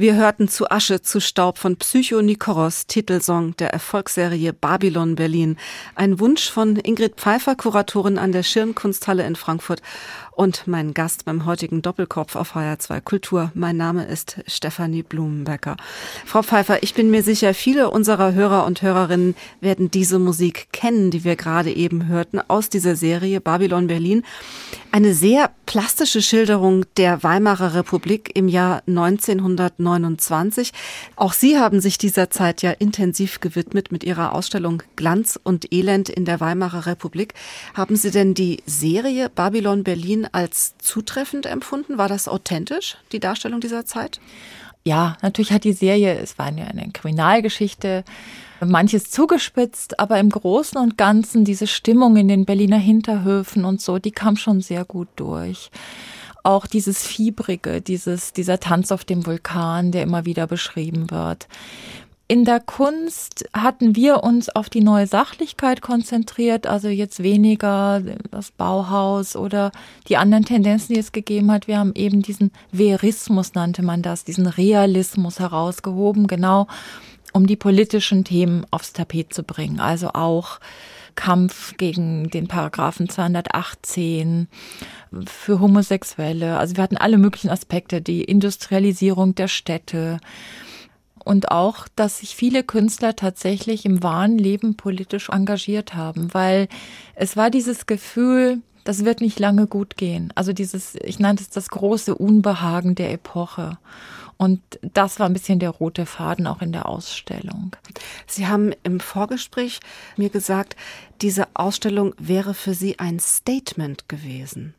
Wir 0.00 0.14
hörten 0.14 0.46
zu 0.46 0.70
Asche, 0.70 1.02
zu 1.02 1.20
Staub 1.20 1.58
von 1.58 1.76
Psycho 1.76 2.22
Nikoros, 2.22 2.86
Titelsong 2.86 3.56
der 3.56 3.72
Erfolgsserie 3.72 4.52
Babylon 4.52 5.16
Berlin. 5.16 5.56
Ein 5.96 6.20
Wunsch 6.20 6.48
von 6.52 6.76
Ingrid 6.76 7.16
Pfeiffer, 7.16 7.56
Kuratorin 7.56 8.16
an 8.16 8.30
der 8.30 8.44
Schirnkunsthalle 8.44 9.26
in 9.26 9.34
Frankfurt 9.34 9.82
und 10.38 10.68
mein 10.68 10.94
Gast 10.94 11.24
beim 11.24 11.46
heutigen 11.46 11.82
Doppelkopf 11.82 12.36
auf 12.36 12.54
HR2 12.54 13.00
Kultur. 13.00 13.50
Mein 13.54 13.76
Name 13.76 14.04
ist 14.04 14.36
Stefanie 14.46 15.02
Blumenbecker. 15.02 15.76
Frau 16.24 16.42
Pfeiffer, 16.42 16.80
ich 16.84 16.94
bin 16.94 17.10
mir 17.10 17.24
sicher, 17.24 17.54
viele 17.54 17.90
unserer 17.90 18.34
Hörer 18.34 18.64
und 18.64 18.80
Hörerinnen 18.80 19.34
werden 19.60 19.90
diese 19.90 20.20
Musik 20.20 20.68
kennen, 20.70 21.10
die 21.10 21.24
wir 21.24 21.34
gerade 21.34 21.72
eben 21.74 22.06
hörten, 22.06 22.40
aus 22.46 22.68
dieser 22.68 22.94
Serie 22.94 23.40
Babylon 23.40 23.88
Berlin. 23.88 24.22
Eine 24.92 25.12
sehr 25.12 25.50
plastische 25.66 26.22
Schilderung 26.22 26.86
der 26.96 27.22
Weimarer 27.22 27.74
Republik 27.74 28.30
im 28.34 28.48
Jahr 28.48 28.82
1929. 28.86 30.72
Auch 31.16 31.32
Sie 31.32 31.58
haben 31.58 31.80
sich 31.80 31.98
dieser 31.98 32.30
Zeit 32.30 32.62
ja 32.62 32.70
intensiv 32.70 33.40
gewidmet 33.40 33.92
mit 33.92 34.02
Ihrer 34.02 34.34
Ausstellung 34.34 34.82
Glanz 34.96 35.38
und 35.42 35.72
Elend 35.74 36.08
in 36.08 36.24
der 36.24 36.40
Weimarer 36.40 36.86
Republik. 36.86 37.34
Haben 37.74 37.96
Sie 37.96 38.10
denn 38.10 38.32
die 38.34 38.62
Serie 38.64 39.28
Babylon 39.28 39.82
Berlin 39.84 40.27
als 40.32 40.76
zutreffend 40.78 41.46
empfunden? 41.46 41.98
War 41.98 42.08
das 42.08 42.28
authentisch, 42.28 42.96
die 43.12 43.20
Darstellung 43.20 43.60
dieser 43.60 43.84
Zeit? 43.84 44.20
Ja, 44.84 45.16
natürlich 45.22 45.52
hat 45.52 45.64
die 45.64 45.72
Serie, 45.72 46.18
es 46.18 46.38
war 46.38 46.46
eine 46.46 46.90
Kriminalgeschichte, 46.92 48.04
manches 48.64 49.10
zugespitzt, 49.10 50.00
aber 50.00 50.18
im 50.18 50.30
Großen 50.30 50.80
und 50.80 50.96
Ganzen 50.96 51.44
diese 51.44 51.66
Stimmung 51.66 52.16
in 52.16 52.28
den 52.28 52.44
Berliner 52.44 52.78
Hinterhöfen 52.78 53.64
und 53.64 53.80
so, 53.80 53.98
die 53.98 54.12
kam 54.12 54.36
schon 54.36 54.60
sehr 54.60 54.84
gut 54.84 55.08
durch. 55.16 55.70
Auch 56.42 56.66
dieses 56.66 57.06
Fiebrige, 57.06 57.82
dieses, 57.82 58.32
dieser 58.32 58.60
Tanz 58.60 58.90
auf 58.90 59.04
dem 59.04 59.26
Vulkan, 59.26 59.92
der 59.92 60.04
immer 60.04 60.24
wieder 60.24 60.46
beschrieben 60.46 61.10
wird. 61.10 61.48
In 62.30 62.44
der 62.44 62.60
Kunst 62.60 63.48
hatten 63.54 63.96
wir 63.96 64.22
uns 64.22 64.50
auf 64.50 64.68
die 64.68 64.82
neue 64.82 65.06
Sachlichkeit 65.06 65.80
konzentriert, 65.80 66.66
also 66.66 66.88
jetzt 66.88 67.22
weniger 67.22 68.02
das 68.30 68.50
Bauhaus 68.50 69.34
oder 69.34 69.72
die 70.08 70.18
anderen 70.18 70.44
Tendenzen, 70.44 70.92
die 70.92 71.00
es 71.00 71.12
gegeben 71.12 71.50
hat. 71.50 71.68
Wir 71.68 71.78
haben 71.78 71.94
eben 71.94 72.20
diesen 72.20 72.52
Verismus, 72.70 73.54
nannte 73.54 73.82
man 73.82 74.02
das, 74.02 74.24
diesen 74.24 74.46
Realismus 74.46 75.38
herausgehoben, 75.40 76.26
genau 76.26 76.66
um 77.32 77.46
die 77.46 77.56
politischen 77.56 78.24
Themen 78.24 78.66
aufs 78.70 78.92
Tapet 78.92 79.32
zu 79.32 79.42
bringen. 79.42 79.80
Also 79.80 80.10
auch 80.12 80.60
Kampf 81.14 81.78
gegen 81.78 82.28
den 82.28 82.46
Paragraphen 82.46 83.08
218 83.08 84.48
für 85.24 85.60
Homosexuelle. 85.60 86.58
Also 86.58 86.76
wir 86.76 86.82
hatten 86.82 86.98
alle 86.98 87.16
möglichen 87.16 87.48
Aspekte, 87.48 88.02
die 88.02 88.22
Industrialisierung 88.22 89.34
der 89.34 89.48
Städte 89.48 90.20
und 91.28 91.50
auch, 91.50 91.88
dass 91.94 92.20
sich 92.20 92.34
viele 92.34 92.64
Künstler 92.64 93.14
tatsächlich 93.14 93.84
im 93.84 94.02
wahren 94.02 94.38
Leben 94.38 94.78
politisch 94.78 95.28
engagiert 95.28 95.94
haben, 95.94 96.32
weil 96.32 96.68
es 97.14 97.36
war 97.36 97.50
dieses 97.50 97.84
Gefühl, 97.84 98.62
das 98.84 99.04
wird 99.04 99.20
nicht 99.20 99.38
lange 99.38 99.66
gut 99.66 99.98
gehen. 99.98 100.32
Also 100.36 100.54
dieses, 100.54 100.94
ich 100.94 101.18
nannte 101.18 101.42
es 101.42 101.50
das 101.50 101.68
große 101.68 102.14
Unbehagen 102.14 102.94
der 102.94 103.12
Epoche. 103.12 103.76
Und 104.38 104.62
das 104.80 105.20
war 105.20 105.26
ein 105.26 105.34
bisschen 105.34 105.58
der 105.58 105.68
rote 105.68 106.06
Faden 106.06 106.46
auch 106.46 106.62
in 106.62 106.72
der 106.72 106.88
Ausstellung. 106.88 107.76
Sie 108.26 108.46
haben 108.46 108.72
im 108.82 108.98
Vorgespräch 108.98 109.80
mir 110.16 110.30
gesagt, 110.30 110.76
diese 111.20 111.46
Ausstellung 111.52 112.14
wäre 112.18 112.54
für 112.54 112.72
Sie 112.72 112.98
ein 113.00 113.20
Statement 113.20 114.08
gewesen. 114.08 114.74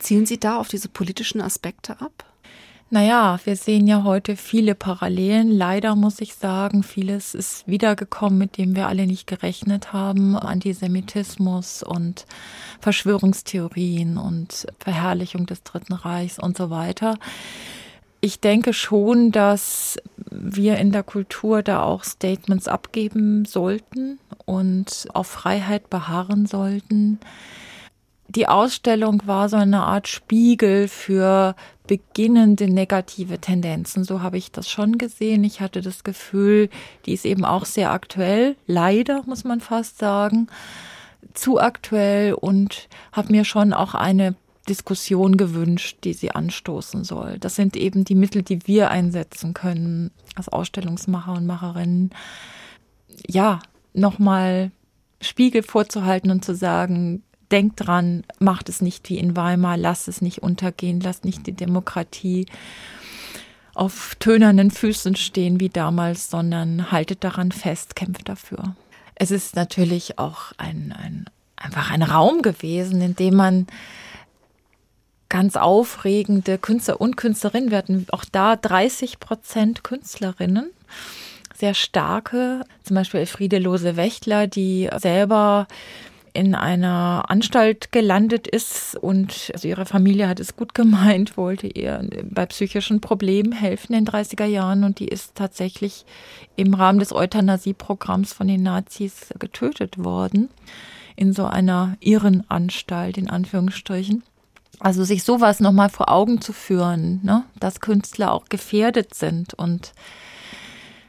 Zielen 0.00 0.26
Sie 0.26 0.40
da 0.40 0.58
auf 0.58 0.66
diese 0.66 0.88
politischen 0.88 1.40
Aspekte 1.40 2.00
ab? 2.00 2.24
Naja, 2.88 3.40
wir 3.42 3.56
sehen 3.56 3.88
ja 3.88 4.04
heute 4.04 4.36
viele 4.36 4.76
Parallelen. 4.76 5.50
Leider 5.50 5.96
muss 5.96 6.20
ich 6.20 6.36
sagen, 6.36 6.84
vieles 6.84 7.34
ist 7.34 7.66
wiedergekommen, 7.66 8.38
mit 8.38 8.58
dem 8.58 8.76
wir 8.76 8.86
alle 8.86 9.08
nicht 9.08 9.26
gerechnet 9.26 9.92
haben. 9.92 10.36
Antisemitismus 10.36 11.82
und 11.82 12.26
Verschwörungstheorien 12.80 14.18
und 14.18 14.66
Verherrlichung 14.78 15.46
des 15.46 15.64
Dritten 15.64 15.94
Reichs 15.94 16.38
und 16.38 16.56
so 16.56 16.70
weiter. 16.70 17.18
Ich 18.20 18.38
denke 18.38 18.72
schon, 18.72 19.32
dass 19.32 19.98
wir 20.30 20.76
in 20.76 20.92
der 20.92 21.02
Kultur 21.02 21.64
da 21.64 21.82
auch 21.82 22.04
Statements 22.04 22.68
abgeben 22.68 23.46
sollten 23.46 24.20
und 24.44 25.08
auf 25.12 25.26
Freiheit 25.26 25.90
beharren 25.90 26.46
sollten 26.46 27.18
die 28.28 28.48
Ausstellung 28.48 29.22
war 29.26 29.48
so 29.48 29.56
eine 29.56 29.82
Art 29.82 30.08
Spiegel 30.08 30.88
für 30.88 31.54
beginnende 31.86 32.68
negative 32.68 33.38
Tendenzen. 33.38 34.04
So 34.04 34.22
habe 34.22 34.38
ich 34.38 34.50
das 34.50 34.68
schon 34.68 34.98
gesehen. 34.98 35.44
Ich 35.44 35.60
hatte 35.60 35.80
das 35.80 36.04
Gefühl, 36.04 36.68
die 37.06 37.12
ist 37.12 37.24
eben 37.24 37.44
auch 37.44 37.64
sehr 37.64 37.92
aktuell, 37.92 38.56
leider 38.66 39.22
muss 39.26 39.44
man 39.44 39.60
fast 39.60 39.98
sagen, 39.98 40.48
zu 41.34 41.60
aktuell 41.60 42.34
und 42.34 42.88
habe 43.12 43.32
mir 43.32 43.44
schon 43.44 43.72
auch 43.72 43.94
eine 43.94 44.34
Diskussion 44.68 45.36
gewünscht, 45.36 45.98
die 46.04 46.12
sie 46.12 46.32
anstoßen 46.32 47.04
soll. 47.04 47.38
Das 47.38 47.54
sind 47.54 47.76
eben 47.76 48.04
die 48.04 48.14
Mittel, 48.14 48.42
die 48.42 48.66
wir 48.66 48.90
einsetzen 48.90 49.54
können 49.54 50.10
als 50.34 50.48
Ausstellungsmacher 50.48 51.32
und 51.34 51.46
Macherinnen. 51.46 52.10
Ja, 53.28 53.60
nochmal 53.94 54.72
Spiegel 55.20 55.62
vorzuhalten 55.62 56.30
und 56.30 56.44
zu 56.44 56.54
sagen, 56.54 57.22
denkt 57.52 57.86
dran, 57.86 58.24
macht 58.38 58.68
es 58.68 58.80
nicht 58.80 59.08
wie 59.08 59.18
in 59.18 59.36
Weimar, 59.36 59.76
lasst 59.76 60.08
es 60.08 60.20
nicht 60.20 60.42
untergehen, 60.42 61.00
lasst 61.00 61.24
nicht 61.24 61.46
die 61.46 61.52
Demokratie 61.52 62.46
auf 63.74 64.16
tönernen 64.18 64.70
Füßen 64.70 65.16
stehen 65.16 65.60
wie 65.60 65.68
damals, 65.68 66.30
sondern 66.30 66.90
haltet 66.90 67.24
daran 67.24 67.52
fest, 67.52 67.94
kämpft 67.94 68.28
dafür. 68.28 68.74
Es 69.14 69.30
ist 69.30 69.54
natürlich 69.54 70.18
auch 70.18 70.52
ein, 70.56 70.94
ein 70.98 71.26
einfach 71.56 71.90
ein 71.90 72.02
Raum 72.02 72.42
gewesen, 72.42 73.00
in 73.00 73.16
dem 73.16 73.34
man 73.34 73.66
ganz 75.28 75.56
aufregende 75.56 76.58
Künstler 76.58 77.00
und 77.00 77.16
Künstlerinnen, 77.16 77.70
wir 77.70 77.78
hatten 77.78 78.06
auch 78.12 78.24
da 78.24 78.56
30 78.56 79.18
Prozent 79.18 79.82
Künstlerinnen, 79.82 80.70
sehr 81.54 81.74
starke, 81.74 82.64
zum 82.84 82.96
Beispiel 82.96 83.20
Elfriede 83.20 83.58
Lose-Wächtler, 83.58 84.46
die 84.46 84.88
selber 84.98 85.66
in 86.36 86.54
einer 86.54 87.24
Anstalt 87.28 87.92
gelandet 87.92 88.46
ist 88.46 88.94
und 88.94 89.50
also 89.54 89.66
ihre 89.66 89.86
Familie 89.86 90.28
hat 90.28 90.38
es 90.38 90.54
gut 90.54 90.74
gemeint, 90.74 91.38
wollte 91.38 91.66
ihr 91.66 92.06
bei 92.30 92.44
psychischen 92.44 93.00
Problemen 93.00 93.52
helfen 93.52 93.94
in 93.94 94.04
den 94.04 94.12
30er 94.12 94.44
Jahren 94.44 94.84
und 94.84 94.98
die 94.98 95.08
ist 95.08 95.34
tatsächlich 95.34 96.04
im 96.54 96.74
Rahmen 96.74 96.98
des 96.98 97.14
Euthanasieprogramms 97.14 98.34
von 98.34 98.48
den 98.48 98.62
Nazis 98.62 99.32
getötet 99.38 100.04
worden 100.04 100.50
in 101.16 101.32
so 101.32 101.46
einer 101.46 101.96
Irrenanstalt 102.00 103.16
in 103.16 103.30
Anführungsstrichen. 103.30 104.22
Also 104.78 105.04
sich 105.04 105.24
sowas 105.24 105.60
nochmal 105.60 105.88
vor 105.88 106.10
Augen 106.12 106.42
zu 106.42 106.52
führen, 106.52 107.20
ne? 107.22 107.44
dass 107.58 107.80
Künstler 107.80 108.32
auch 108.32 108.44
gefährdet 108.50 109.14
sind 109.14 109.54
und 109.54 109.94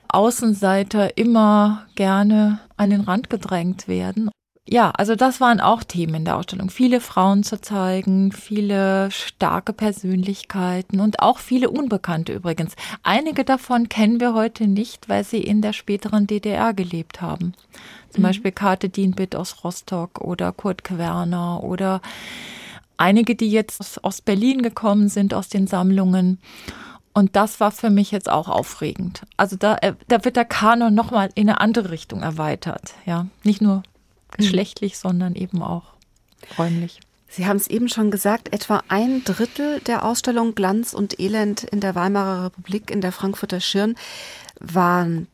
Außenseiter 0.07 1.17
immer 1.17 1.85
gerne 1.95 2.61
an 2.77 2.91
den 2.91 3.01
Rand 3.01 3.29
gedrängt 3.29 3.89
werden 3.89 4.29
ja, 4.69 4.91
also 4.91 5.15
das 5.15 5.39
waren 5.39 5.61
auch 5.61 5.83
Themen 5.83 6.15
in 6.15 6.25
der 6.25 6.35
Ausstellung. 6.35 6.69
Viele 6.69 6.99
Frauen 6.99 7.43
zu 7.43 7.61
zeigen, 7.61 8.33
viele 8.33 9.09
starke 9.11 9.71
Persönlichkeiten 9.71 10.99
und 10.99 11.21
auch 11.21 11.39
viele 11.39 11.69
Unbekannte 11.69 12.33
übrigens. 12.33 12.75
Einige 13.01 13.45
davon 13.45 13.87
kennen 13.87 14.19
wir 14.19 14.33
heute 14.33 14.67
nicht, 14.67 15.07
weil 15.07 15.23
sie 15.23 15.41
in 15.41 15.61
der 15.61 15.71
späteren 15.71 16.27
DDR 16.27 16.73
gelebt 16.73 17.21
haben. 17.21 17.53
Zum 18.09 18.21
mhm. 18.21 18.27
Beispiel 18.27 18.51
Kate 18.51 18.89
Dienbit 18.89 19.37
aus 19.37 19.63
Rostock 19.63 20.19
oder 20.19 20.51
Kurt 20.51 20.83
Querner 20.83 21.63
oder 21.63 22.01
einige, 22.97 23.35
die 23.35 23.49
jetzt 23.49 24.03
aus 24.03 24.21
Berlin 24.21 24.61
gekommen 24.61 25.07
sind, 25.07 25.33
aus 25.33 25.47
den 25.47 25.67
Sammlungen. 25.67 26.39
Und 27.13 27.37
das 27.37 27.61
war 27.61 27.71
für 27.71 27.89
mich 27.89 28.11
jetzt 28.11 28.29
auch 28.29 28.49
aufregend. 28.49 29.21
Also 29.37 29.55
da, 29.55 29.77
äh, 29.77 29.93
da 30.09 30.25
wird 30.25 30.35
der 30.35 30.45
Kanon 30.45 30.93
nochmal 30.93 31.29
in 31.35 31.49
eine 31.49 31.61
andere 31.61 31.89
Richtung 31.89 32.21
erweitert. 32.21 32.95
Ja, 33.05 33.27
nicht 33.43 33.61
nur 33.61 33.83
geschlechtlich, 34.31 34.93
mhm. 34.93 34.97
sondern 34.97 35.35
eben 35.35 35.61
auch 35.61 35.93
räumlich. 36.57 36.99
Sie 37.29 37.45
haben 37.45 37.57
es 37.57 37.67
eben 37.67 37.89
schon 37.89 38.09
gesagt, 38.09 38.53
etwa 38.53 38.83
ein 38.87 39.23
Drittel 39.23 39.79
der 39.81 40.05
Ausstellung 40.05 40.55
Glanz 40.55 40.93
und 40.93 41.19
Elend 41.19 41.63
in 41.63 41.81
der 41.81 41.93
Weimarer 41.93 42.45
Republik 42.45 42.89
in 42.89 43.01
der 43.01 43.11
Frankfurter 43.11 43.59
Schirn 43.59 43.95
waren 44.59 45.27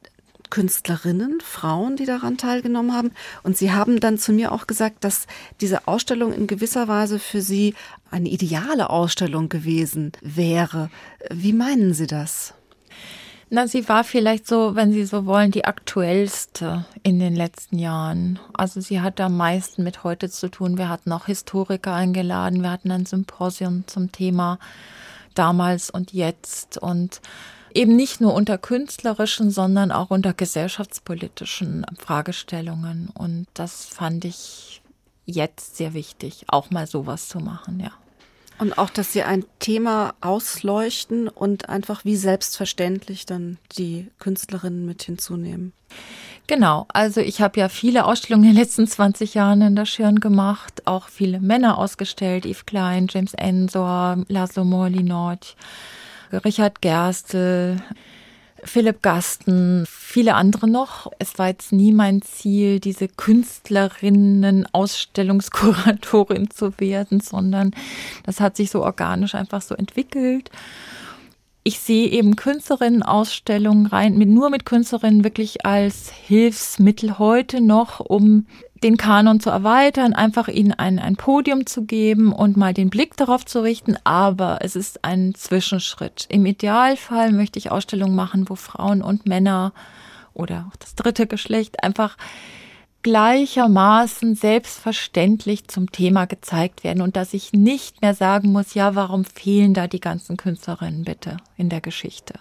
Künstlerinnen, 0.50 1.40
Frauen, 1.42 1.96
die 1.96 2.06
daran 2.06 2.38
teilgenommen 2.38 2.94
haben. 2.94 3.12
Und 3.42 3.58
Sie 3.58 3.72
haben 3.72 4.00
dann 4.00 4.20
zu 4.20 4.34
mir 4.34 4.52
auch 4.52 4.68
gesagt, 4.68 5.04
dass 5.04 5.26
diese 5.62 5.88
Ausstellung 5.88 6.32
in 6.32 6.46
gewisser 6.46 6.88
Weise 6.88 7.18
für 7.18 7.42
Sie 7.42 7.74
eine 8.12 8.30
ideale 8.30 8.92
Ausstellung 8.92 9.50
gewesen 9.50 10.12
wäre. 10.22 10.92
Wie 11.32 11.54
meinen 11.54 11.94
Sie 11.96 12.06
das? 12.06 12.54
Na, 13.56 13.68
sie 13.68 13.88
war 13.88 14.04
vielleicht 14.04 14.48
so, 14.48 14.74
wenn 14.74 14.92
Sie 14.92 15.06
so 15.06 15.28
wollen, 15.28 15.52
die 15.52 15.64
aktuellste 15.64 16.86
in 17.04 17.20
den 17.20 17.36
letzten 17.36 17.78
Jahren. 17.78 18.40
Also 18.56 18.82
sie 18.82 19.00
hat 19.00 19.22
am 19.22 19.38
meisten 19.38 19.84
mit 19.84 20.04
heute 20.04 20.28
zu 20.32 20.50
tun. 20.50 20.80
Wir 20.80 20.90
hatten 20.90 21.12
auch 21.12 21.28
Historiker 21.28 21.94
eingeladen. 21.94 22.64
Wir 22.64 22.72
hatten 22.72 22.90
ein 22.90 23.06
Symposium 23.06 23.84
zum 23.86 24.12
Thema 24.12 24.58
damals 25.36 25.92
und 25.92 26.14
jetzt 26.14 26.80
und 26.80 27.22
eben 27.76 27.96
nicht 27.96 28.22
nur 28.22 28.34
unter 28.34 28.58
künstlerischen, 28.58 29.52
sondern 29.52 29.92
auch 29.92 30.10
unter 30.10 30.34
gesellschaftspolitischen 30.34 31.86
Fragestellungen. 32.00 33.12
Und 33.14 33.46
das 33.54 33.86
fand 33.86 34.26
ich 34.26 34.82
jetzt 35.28 35.78
sehr 35.78 35.94
wichtig, 35.94 36.46
auch 36.48 36.72
mal 36.72 36.88
sowas 36.88 37.28
zu 37.28 37.38
machen, 37.38 37.80
ja. 37.80 37.92
Und 38.60 38.78
auch, 38.78 38.90
dass 38.90 39.14
Sie 39.14 39.24
ein 39.24 39.46
Thema 39.60 40.14
ausleuchten 40.22 41.28
und 41.28 41.70
einfach 41.70 42.06
wie 42.06 42.16
selbstverständlich 42.16 43.26
dann 43.26 43.58
die 43.78 44.10
Künstlerinnen 44.20 44.86
mit 44.86 45.04
hinzunehmen. 45.04 45.74
Genau, 46.48 46.86
also 46.90 47.22
ich 47.22 47.42
habe 47.42 47.60
ja 47.60 47.70
viele 47.70 48.06
Ausstellungen 48.06 48.50
in 48.50 48.56
den 48.56 48.62
letzten 48.62 48.86
20 48.86 49.34
Jahren 49.34 49.62
in 49.62 49.76
der 49.76 49.86
Schirn 49.86 50.20
gemacht, 50.20 50.86
auch 50.86 51.08
viele 51.08 51.40
Männer 51.40 51.78
ausgestellt, 51.78 52.46
Yves 52.46 52.66
Klein, 52.66 53.08
James 53.10 53.34
Ensor, 53.34 54.24
Laszlo 54.28 54.66
Morlinot, 54.66 55.56
Richard 56.44 56.82
Gerstl, 56.82 57.78
Philipp 58.66 59.02
Gasten, 59.02 59.86
viele 59.88 60.36
andere 60.36 60.70
noch. 60.70 61.12
Es 61.20 61.38
war 61.38 61.48
jetzt 61.48 61.72
nie 61.72 61.92
mein 61.92 62.22
Ziel, 62.22 62.80
diese 62.80 63.08
Künstlerinnen, 63.08 64.68
Ausstellungskuratorin 64.72 66.50
zu 66.50 66.80
werden, 66.80 67.20
sondern 67.20 67.72
das 68.26 68.40
hat 68.40 68.58
sich 68.58 68.70
so 68.70 68.84
organisch 68.84 69.36
einfach 69.36 69.62
so 69.62 69.76
entwickelt. 69.76 70.50
Ich 71.66 71.80
sehe 71.80 72.10
eben 72.10 72.36
Künstlerinnen-Ausstellungen 72.36 73.86
rein, 73.86 74.18
mit, 74.18 74.28
nur 74.28 74.50
mit 74.50 74.66
Künstlerinnen 74.66 75.24
wirklich 75.24 75.66
als 75.66 76.12
Hilfsmittel 76.12 77.20
heute 77.20 77.62
noch, 77.62 78.02
um 78.02 78.48
den 78.84 78.98
Kanon 78.98 79.40
zu 79.40 79.50
erweitern, 79.50 80.14
einfach 80.14 80.48
ihnen 80.48 80.74
ein, 80.74 81.00
ein 81.00 81.16
Podium 81.16 81.66
zu 81.66 81.86
geben 81.86 82.34
und 82.34 82.58
mal 82.58 82.74
den 82.74 82.90
Blick 82.90 83.16
darauf 83.18 83.46
zu 83.46 83.64
richten. 83.64 83.98
Aber 84.04 84.60
es 84.62 84.76
ist 84.76 85.04
ein 85.04 85.34
Zwischenschritt. 85.36 86.26
Im 86.30 86.46
Idealfall 86.46 87.32
möchte 87.32 87.58
ich 87.60 87.72
Ausstellungen 87.72 88.16
machen, 88.16 88.50
wo 88.50 88.56
Frauen 88.56 89.02
und 89.02 89.26
Männer 89.26 89.74
oder 90.34 90.68
auch 90.70 90.76
das 90.76 90.96
dritte 90.96 91.28
Geschlecht 91.28 91.84
einfach 91.84 92.18
gleichermaßen 93.04 94.36
selbstverständlich 94.36 95.68
zum 95.68 95.92
Thema 95.92 96.26
gezeigt 96.26 96.84
werden 96.84 97.02
und 97.02 97.16
dass 97.16 97.34
ich 97.34 97.52
nicht 97.52 98.02
mehr 98.02 98.16
sagen 98.16 98.52
muss, 98.52 98.74
ja, 98.74 98.96
warum 98.96 99.26
fehlen 99.26 99.74
da 99.74 99.88
die 99.88 100.00
ganzen 100.00 100.38
Künstlerinnen 100.38 101.04
bitte 101.04 101.38
in 101.58 101.70
der 101.70 101.82
Geschichte? 101.82 102.36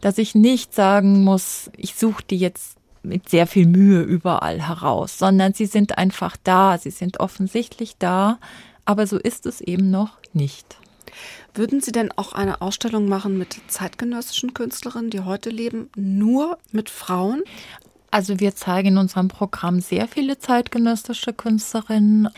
Dass 0.00 0.18
ich 0.18 0.34
nicht 0.34 0.74
sagen 0.74 1.22
muss, 1.22 1.70
ich 1.76 1.94
suche 1.94 2.24
die 2.28 2.38
jetzt 2.38 2.79
mit 3.02 3.28
sehr 3.28 3.46
viel 3.46 3.66
Mühe 3.66 4.02
überall 4.02 4.60
heraus, 4.60 5.18
sondern 5.18 5.54
sie 5.54 5.66
sind 5.66 5.98
einfach 5.98 6.36
da, 6.42 6.78
sie 6.78 6.90
sind 6.90 7.20
offensichtlich 7.20 7.96
da, 7.98 8.38
aber 8.84 9.06
so 9.06 9.18
ist 9.18 9.46
es 9.46 9.60
eben 9.60 9.90
noch 9.90 10.18
nicht. 10.32 10.76
Würden 11.54 11.80
Sie 11.80 11.92
denn 11.92 12.12
auch 12.12 12.32
eine 12.32 12.62
Ausstellung 12.62 13.08
machen 13.08 13.36
mit 13.36 13.56
zeitgenössischen 13.66 14.54
Künstlerinnen, 14.54 15.10
die 15.10 15.20
heute 15.20 15.50
leben, 15.50 15.90
nur 15.96 16.58
mit 16.70 16.90
Frauen? 16.90 17.42
Also 18.10 18.40
wir 18.40 18.54
zeigen 18.54 18.88
in 18.88 18.98
unserem 18.98 19.28
Programm 19.28 19.80
sehr 19.80 20.06
viele 20.06 20.38
zeitgenössische 20.38 21.32
Künstlerinnen, 21.32 22.28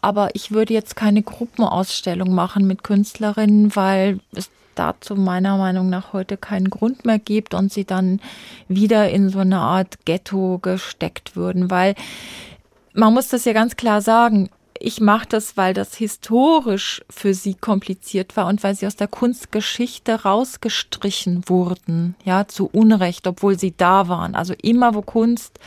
aber 0.00 0.34
ich 0.34 0.52
würde 0.52 0.74
jetzt 0.74 0.96
keine 0.96 1.22
Gruppenausstellung 1.22 2.32
machen 2.34 2.66
mit 2.66 2.84
Künstlerinnen, 2.84 3.74
weil 3.74 4.20
es 4.32 4.50
dazu 4.78 5.14
meiner 5.14 5.56
Meinung 5.56 5.88
nach 5.90 6.12
heute 6.12 6.36
keinen 6.36 6.70
Grund 6.70 7.04
mehr 7.04 7.18
gibt 7.18 7.54
und 7.54 7.72
sie 7.72 7.84
dann 7.84 8.20
wieder 8.68 9.10
in 9.10 9.28
so 9.28 9.40
eine 9.40 9.58
Art 9.58 10.04
Ghetto 10.04 10.58
gesteckt 10.58 11.36
würden, 11.36 11.70
weil 11.70 11.94
man 12.92 13.14
muss 13.14 13.28
das 13.28 13.44
ja 13.44 13.52
ganz 13.52 13.76
klar 13.76 14.00
sagen, 14.00 14.50
ich 14.80 15.00
mache 15.00 15.26
das, 15.28 15.56
weil 15.56 15.74
das 15.74 15.94
historisch 15.96 17.02
für 17.10 17.34
sie 17.34 17.54
kompliziert 17.54 18.36
war 18.36 18.46
und 18.46 18.62
weil 18.62 18.74
sie 18.74 18.86
aus 18.86 18.96
der 18.96 19.08
Kunstgeschichte 19.08 20.22
rausgestrichen 20.22 21.48
wurden, 21.48 22.14
ja, 22.24 22.46
zu 22.46 22.68
Unrecht, 22.72 23.26
obwohl 23.26 23.58
sie 23.58 23.74
da 23.76 24.08
waren. 24.08 24.34
Also 24.34 24.54
immer, 24.62 24.94
wo 24.94 25.02
Kunst 25.02 25.58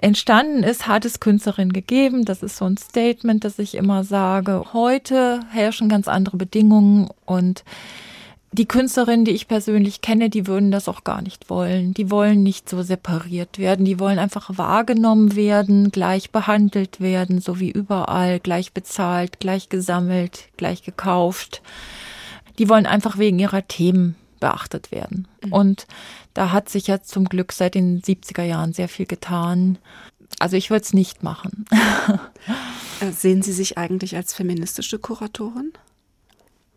entstanden 0.00 0.62
ist, 0.62 0.86
hat 0.86 1.04
es 1.04 1.20
Künstlerinnen 1.20 1.72
gegeben. 1.72 2.24
Das 2.24 2.42
ist 2.42 2.56
so 2.56 2.64
ein 2.64 2.76
Statement, 2.76 3.44
das 3.44 3.58
ich 3.58 3.74
immer 3.74 4.04
sage. 4.04 4.64
Heute 4.72 5.40
herrschen 5.50 5.88
ganz 5.88 6.08
andere 6.08 6.36
Bedingungen 6.36 7.08
und 7.26 7.64
die 8.52 8.66
Künstlerinnen, 8.66 9.24
die 9.24 9.30
ich 9.30 9.46
persönlich 9.46 10.00
kenne, 10.00 10.28
die 10.28 10.48
würden 10.48 10.72
das 10.72 10.88
auch 10.88 11.04
gar 11.04 11.22
nicht 11.22 11.50
wollen. 11.50 11.94
Die 11.94 12.10
wollen 12.10 12.42
nicht 12.42 12.68
so 12.68 12.82
separiert 12.82 13.58
werden. 13.58 13.84
Die 13.84 14.00
wollen 14.00 14.18
einfach 14.18 14.50
wahrgenommen 14.58 15.36
werden, 15.36 15.92
gleich 15.92 16.32
behandelt 16.32 17.00
werden, 17.00 17.40
so 17.40 17.60
wie 17.60 17.70
überall, 17.70 18.40
gleich 18.40 18.72
bezahlt, 18.72 19.38
gleich 19.38 19.68
gesammelt, 19.68 20.48
gleich 20.56 20.82
gekauft. 20.82 21.62
Die 22.58 22.68
wollen 22.68 22.86
einfach 22.86 23.18
wegen 23.18 23.38
ihrer 23.38 23.68
Themen 23.68 24.16
beachtet 24.40 24.90
werden. 24.90 25.28
Mhm. 25.44 25.52
Und 25.52 25.86
da 26.34 26.52
hat 26.52 26.68
sich 26.68 26.86
ja 26.86 27.02
zum 27.02 27.26
Glück 27.26 27.52
seit 27.52 27.74
den 27.74 28.00
70er 28.00 28.42
Jahren 28.42 28.72
sehr 28.72 28.88
viel 28.88 29.06
getan. 29.06 29.78
Also 30.38 30.56
ich 30.56 30.70
würde 30.70 30.82
es 30.82 30.92
nicht 30.92 31.22
machen. 31.22 31.66
Äh, 33.00 33.12
sehen 33.12 33.40
Sie 33.40 33.54
sich 33.54 33.78
eigentlich 33.78 34.14
als 34.14 34.34
feministische 34.34 34.98
Kuratorin? 34.98 35.72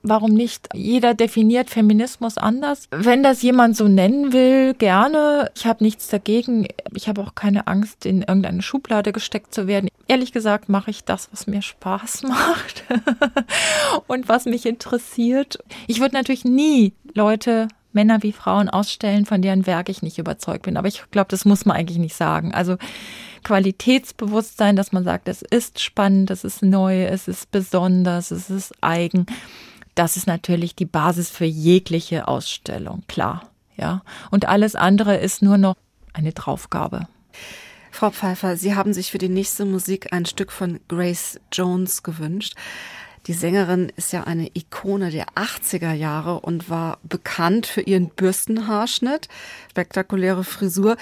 Warum 0.05 0.33
nicht? 0.33 0.67
Jeder 0.73 1.13
definiert 1.13 1.69
Feminismus 1.69 2.37
anders. 2.37 2.87
Wenn 2.91 3.23
das 3.23 3.41
jemand 3.41 3.77
so 3.77 3.87
nennen 3.87 4.33
will, 4.33 4.73
gerne. 4.73 5.49
Ich 5.55 5.65
habe 5.65 5.81
nichts 5.81 6.09
dagegen. 6.09 6.67
Ich 6.93 7.07
habe 7.07 7.21
auch 7.21 7.35
keine 7.35 7.67
Angst, 7.67 8.05
in 8.05 8.21
irgendeine 8.21 8.61
Schublade 8.61 9.13
gesteckt 9.13 9.53
zu 9.53 9.65
werden. 9.65 9.87
Ehrlich 10.07 10.31
gesagt 10.31 10.67
mache 10.67 10.91
ich 10.91 11.03
das, 11.05 11.29
was 11.31 11.47
mir 11.47 11.61
Spaß 11.61 12.23
macht 12.27 12.83
und 14.07 14.27
was 14.27 14.45
mich 14.45 14.65
interessiert. 14.65 15.59
Ich 15.87 15.99
würde 15.99 16.15
natürlich 16.15 16.45
nie 16.45 16.93
Leute 17.13 17.67
Männer 17.93 18.23
wie 18.23 18.31
Frauen 18.31 18.69
ausstellen, 18.69 19.25
von 19.25 19.41
deren 19.41 19.65
Werk 19.65 19.87
ich 19.87 20.01
nicht 20.01 20.17
überzeugt 20.17 20.63
bin. 20.63 20.77
Aber 20.77 20.87
ich 20.87 21.03
glaube, 21.11 21.27
das 21.29 21.45
muss 21.45 21.65
man 21.65 21.77
eigentlich 21.77 21.99
nicht 21.99 22.15
sagen. 22.15 22.53
Also 22.53 22.77
Qualitätsbewusstsein, 23.43 24.75
dass 24.75 24.91
man 24.91 25.03
sagt, 25.03 25.27
es 25.27 25.41
ist 25.41 25.79
spannend, 25.79 26.31
es 26.31 26.43
ist 26.43 26.63
neu, 26.63 27.05
es 27.05 27.27
ist 27.27 27.51
besonders, 27.51 28.31
es 28.31 28.49
ist 28.49 28.73
eigen. 28.81 29.25
Das 29.95 30.17
ist 30.17 30.27
natürlich 30.27 30.75
die 30.75 30.85
Basis 30.85 31.29
für 31.29 31.45
jegliche 31.45 32.27
Ausstellung, 32.27 33.03
klar. 33.07 33.49
Ja. 33.77 34.01
Und 34.31 34.47
alles 34.47 34.75
andere 34.75 35.17
ist 35.17 35.41
nur 35.41 35.57
noch 35.57 35.75
eine 36.13 36.31
Draufgabe. 36.31 37.07
Frau 37.93 38.09
Pfeiffer, 38.09 38.57
Sie 38.57 38.73
haben 38.73 38.91
sich 38.91 39.11
für 39.11 39.19
die 39.19 39.29
nächste 39.29 39.65
Musik 39.65 40.11
ein 40.13 40.25
Stück 40.25 40.51
von 40.51 40.79
Grace 40.87 41.39
Jones 41.51 42.01
gewünscht. 42.01 42.55
Die 43.27 43.33
Sängerin 43.33 43.91
ist 43.95 44.11
ja 44.11 44.23
eine 44.23 44.49
Ikone 44.55 45.11
der 45.11 45.27
80er 45.35 45.93
Jahre 45.93 46.39
und 46.39 46.71
war 46.71 46.97
bekannt 47.03 47.67
für 47.67 47.81
ihren 47.81 48.09
Bürstenhaarschnitt, 48.09 49.27
spektakuläre 49.69 50.43
Frisur. 50.43 50.97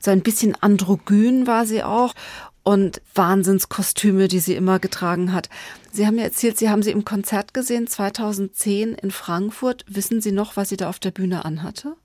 So 0.00 0.12
ein 0.12 0.22
bisschen 0.22 0.54
androgyn 0.54 1.48
war 1.48 1.66
sie 1.66 1.82
auch 1.82 2.14
und 2.62 3.02
Wahnsinnskostüme, 3.12 4.28
die 4.28 4.38
sie 4.38 4.54
immer 4.54 4.78
getragen 4.78 5.32
hat. 5.32 5.48
Sie 5.90 6.06
haben 6.06 6.14
mir 6.14 6.24
erzählt, 6.24 6.58
Sie 6.58 6.70
haben 6.70 6.84
sie 6.84 6.92
im 6.92 7.04
Konzert 7.04 7.54
gesehen 7.54 7.88
2010 7.88 8.94
in 8.94 9.10
Frankfurt. 9.10 9.84
Wissen 9.88 10.20
Sie 10.20 10.32
noch, 10.32 10.56
was 10.56 10.68
sie 10.68 10.76
da 10.76 10.88
auf 10.88 11.00
der 11.00 11.10
Bühne 11.10 11.44
anhatte? 11.44 11.96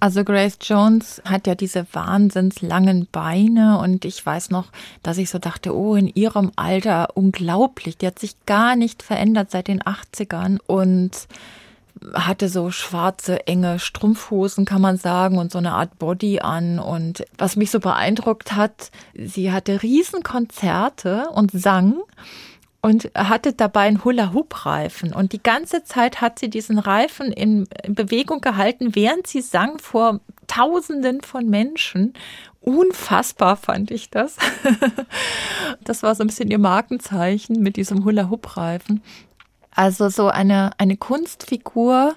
Also 0.00 0.22
Grace 0.22 0.58
Jones 0.62 1.20
hat 1.24 1.48
ja 1.48 1.56
diese 1.56 1.84
wahnsinns 1.92 2.62
langen 2.62 3.08
Beine 3.10 3.78
und 3.78 4.04
ich 4.04 4.24
weiß 4.24 4.50
noch, 4.50 4.66
dass 5.02 5.18
ich 5.18 5.28
so 5.28 5.38
dachte, 5.38 5.76
oh, 5.76 5.96
in 5.96 6.06
ihrem 6.06 6.52
Alter 6.54 7.16
unglaublich. 7.16 7.98
Die 7.98 8.06
hat 8.06 8.20
sich 8.20 8.34
gar 8.46 8.76
nicht 8.76 9.02
verändert 9.02 9.50
seit 9.50 9.66
den 9.66 9.82
80ern 9.82 10.58
und 10.66 11.26
hatte 12.14 12.48
so 12.48 12.70
schwarze, 12.70 13.48
enge 13.48 13.80
Strumpfhosen, 13.80 14.64
kann 14.64 14.80
man 14.80 14.98
sagen, 14.98 15.36
und 15.36 15.50
so 15.50 15.58
eine 15.58 15.72
Art 15.72 15.98
Body 15.98 16.38
an. 16.38 16.78
Und 16.78 17.24
was 17.36 17.56
mich 17.56 17.72
so 17.72 17.80
beeindruckt 17.80 18.54
hat, 18.54 18.92
sie 19.14 19.50
hatte 19.50 19.82
Riesenkonzerte 19.82 21.28
und 21.32 21.50
sang 21.50 21.96
und 22.80 23.10
hatte 23.14 23.52
dabei 23.52 23.82
einen 23.82 24.04
Hula-Hoop-Reifen. 24.04 25.12
Und 25.12 25.32
die 25.32 25.42
ganze 25.42 25.82
Zeit 25.82 26.20
hat 26.20 26.38
sie 26.38 26.48
diesen 26.48 26.78
Reifen 26.78 27.32
in, 27.32 27.66
in 27.82 27.94
Bewegung 27.94 28.40
gehalten, 28.40 28.94
während 28.94 29.26
sie 29.26 29.40
sang 29.40 29.78
vor 29.78 30.20
Tausenden 30.46 31.20
von 31.20 31.48
Menschen. 31.48 32.14
Unfassbar 32.60 33.56
fand 33.56 33.90
ich 33.90 34.10
das. 34.10 34.36
das 35.84 36.02
war 36.02 36.14
so 36.14 36.22
ein 36.22 36.28
bisschen 36.28 36.50
ihr 36.50 36.58
Markenzeichen 36.58 37.60
mit 37.62 37.76
diesem 37.76 38.04
Hula-Hoop-Reifen. 38.04 39.02
Also 39.72 40.08
so 40.08 40.28
eine, 40.28 40.70
eine 40.78 40.96
Kunstfigur 40.96 42.14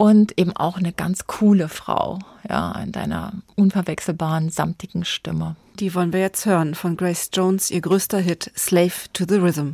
und 0.00 0.38
eben 0.38 0.56
auch 0.56 0.78
eine 0.78 0.94
ganz 0.94 1.26
coole 1.26 1.68
Frau, 1.68 2.20
ja, 2.48 2.72
in 2.80 2.90
deiner 2.90 3.34
unverwechselbaren, 3.54 4.48
samtigen 4.48 5.04
Stimme. 5.04 5.56
Die 5.78 5.94
wollen 5.94 6.14
wir 6.14 6.20
jetzt 6.20 6.46
hören 6.46 6.74
von 6.74 6.96
Grace 6.96 7.28
Jones, 7.34 7.70
ihr 7.70 7.82
größter 7.82 8.18
Hit 8.18 8.50
Slave 8.56 8.92
to 9.12 9.26
the 9.28 9.34
Rhythm. 9.34 9.72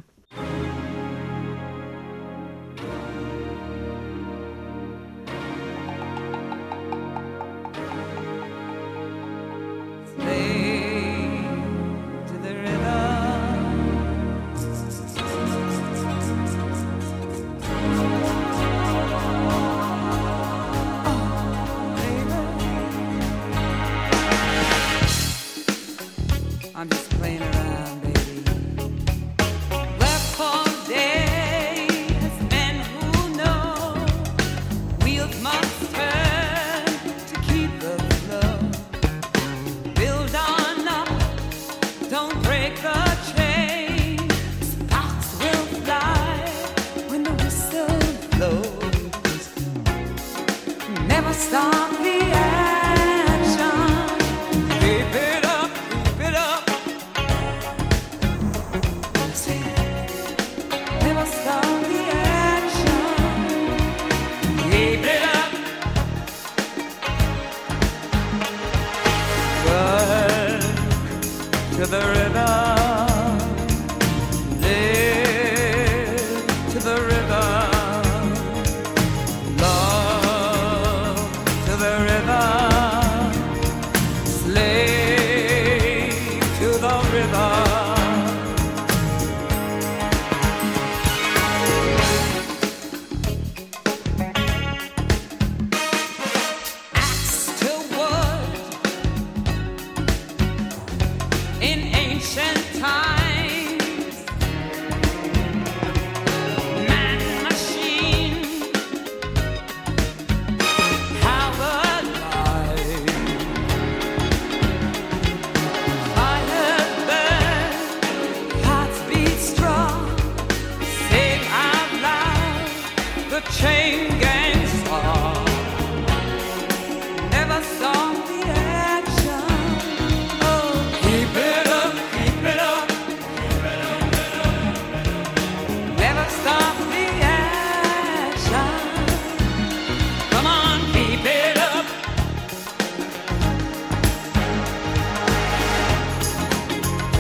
In 51.37 51.86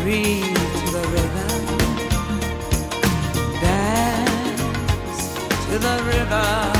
breathe 0.06 0.54
to 0.54 0.86
the 0.92 1.04
river. 1.16 1.48
dance 3.60 5.34
to 5.66 5.78
the 5.80 5.96
river. 6.04 6.75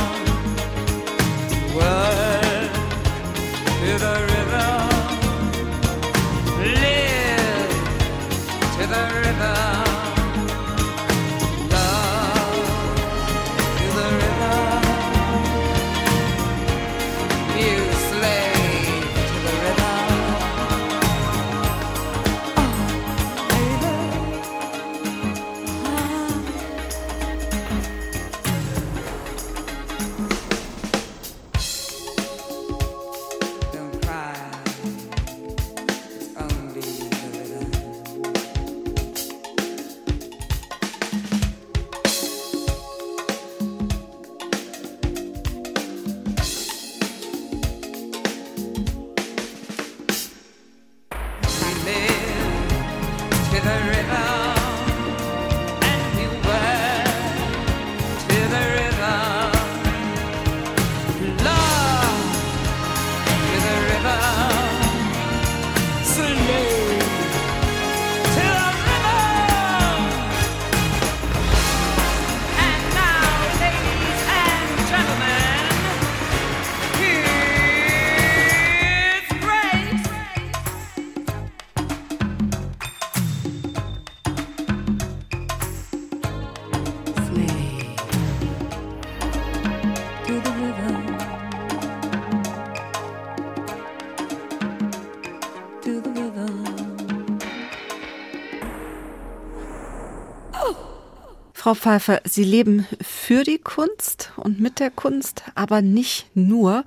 Frau 101.67 101.75
Pfeiffer, 101.75 102.21
Sie 102.23 102.45
leben 102.45 102.87
für 103.01 103.43
die 103.43 103.57
Kunst 103.57 104.31
und 104.37 104.61
mit 104.61 104.79
der 104.79 104.89
Kunst, 104.89 105.43
aber 105.53 105.81
nicht 105.81 106.33
nur. 106.33 106.85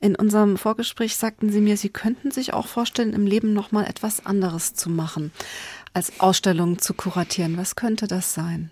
In 0.00 0.16
unserem 0.16 0.58
Vorgespräch 0.58 1.16
sagten 1.16 1.50
Sie 1.50 1.62
mir, 1.62 1.78
Sie 1.78 1.88
könnten 1.88 2.30
sich 2.30 2.52
auch 2.52 2.66
vorstellen, 2.66 3.14
im 3.14 3.26
Leben 3.26 3.54
noch 3.54 3.72
mal 3.72 3.86
etwas 3.86 4.26
anderes 4.26 4.74
zu 4.74 4.90
machen, 4.90 5.32
als 5.94 6.20
Ausstellungen 6.20 6.78
zu 6.78 6.92
kuratieren. 6.92 7.56
Was 7.56 7.74
könnte 7.74 8.06
das 8.06 8.34
sein? 8.34 8.70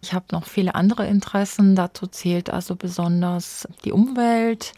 Ich 0.00 0.12
habe 0.12 0.26
noch 0.30 0.46
viele 0.46 0.76
andere 0.76 1.08
Interessen. 1.08 1.74
Dazu 1.74 2.06
zählt 2.06 2.50
also 2.50 2.76
besonders 2.76 3.66
die 3.84 3.90
Umwelt. 3.90 4.74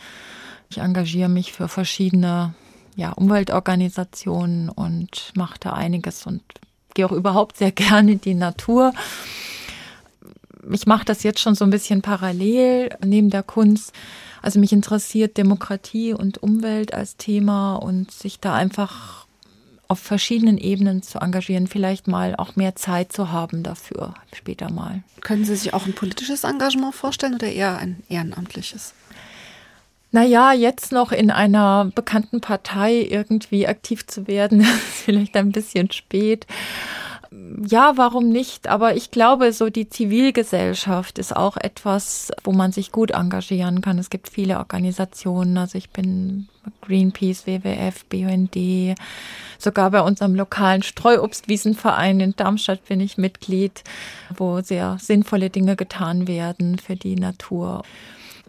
Ich 0.71 0.79
engagiere 0.79 1.29
mich 1.29 1.53
für 1.53 1.69
verschiedene 1.69 2.55
ja, 2.95 3.13
Umweltorganisationen 3.13 4.71
und 4.71 5.33
mache 5.35 5.59
da 5.61 5.75
einiges 5.75 6.25
und 6.25 6.43
gehe 6.97 7.07
auch 7.07 7.13
überhaupt 7.13 7.57
sehr 7.57 7.71
gerne 7.87 8.13
in 8.13 8.21
die 8.21 8.35
Natur. 8.35 8.93
Ich 10.73 10.87
mache 10.87 11.05
das 11.05 11.23
jetzt 11.23 11.39
schon 11.39 11.55
so 11.55 11.65
ein 11.65 11.71
bisschen 11.71 12.03
parallel 12.03 12.91
neben 13.05 13.31
der 13.31 13.45
Kunst. 13.45 13.93
Also 14.43 14.59
mich 14.59 14.73
interessiert 14.73 15.37
Demokratie 15.37 16.13
und 16.13 16.43
Umwelt 16.43 16.93
als 16.93 17.17
Thema 17.17 17.77
und 17.77 18.11
sich 18.11 18.41
da 18.41 18.55
einfach 18.55 19.27
auf 19.89 20.01
verschiedenen 20.01 20.59
Ebenen 20.59 21.03
zu 21.03 21.21
engagieren, 21.21 21.69
vielleicht 21.69 22.09
mal 22.09 22.35
auch 22.35 22.57
mehr 22.57 22.75
Zeit 22.75 23.13
zu 23.13 23.31
haben 23.31 23.63
dafür 23.63 24.15
später 24.35 24.71
mal. 24.71 25.05
Können 25.21 25.45
Sie 25.45 25.55
sich 25.55 25.75
auch 25.75 25.87
ein 25.87 25.95
politisches 25.95 26.43
Engagement 26.43 26.95
vorstellen 26.95 27.35
oder 27.35 27.47
eher 27.47 27.79
ein 27.79 28.03
ehrenamtliches? 28.09 28.95
Naja, 30.17 30.55
jetzt 30.55 30.93
noch 30.93 31.13
in 31.13 31.31
einer 31.31 31.91
bekannten 31.95 32.41
Partei 32.41 33.03
irgendwie 33.03 33.69
aktiv 33.69 34.07
zu 34.07 34.27
werden, 34.27 34.61
ist 34.89 35.03
vielleicht 35.05 35.37
ein 35.37 35.53
bisschen 35.53 35.93
spät. 35.93 36.47
Ja, 37.69 37.99
warum 37.99 38.31
nicht? 38.31 38.67
Aber 38.67 38.97
ich 38.97 39.11
glaube, 39.11 39.53
so 39.53 39.69
die 39.69 39.91
Zivilgesellschaft 39.91 41.19
ist 41.19 41.37
auch 41.37 41.59
etwas, 41.59 42.33
wo 42.45 42.53
man 42.53 42.73
sich 42.73 42.93
gut 42.93 43.11
engagieren 43.11 43.83
kann. 43.83 43.99
Es 43.99 44.09
gibt 44.09 44.31
viele 44.31 44.57
Organisationen. 44.57 45.59
Also 45.59 45.77
ich 45.77 45.91
bin 45.91 46.49
Greenpeace, 46.81 47.47
WWF, 47.47 48.07
BUND. 48.07 48.57
Sogar 49.59 49.91
bei 49.91 50.01
unserem 50.01 50.35
lokalen 50.35 50.83
Streuobstwiesenverein 50.83 52.21
in 52.21 52.35
Darmstadt 52.37 52.87
bin 52.87 53.01
ich 53.01 53.19
Mitglied, 53.19 53.85
wo 54.35 54.63
sehr 54.63 54.97
sinnvolle 54.99 55.51
Dinge 55.51 55.77
getan 55.77 56.27
werden 56.27 56.79
für 56.79 56.97
die 56.97 57.17
Natur. 57.17 57.83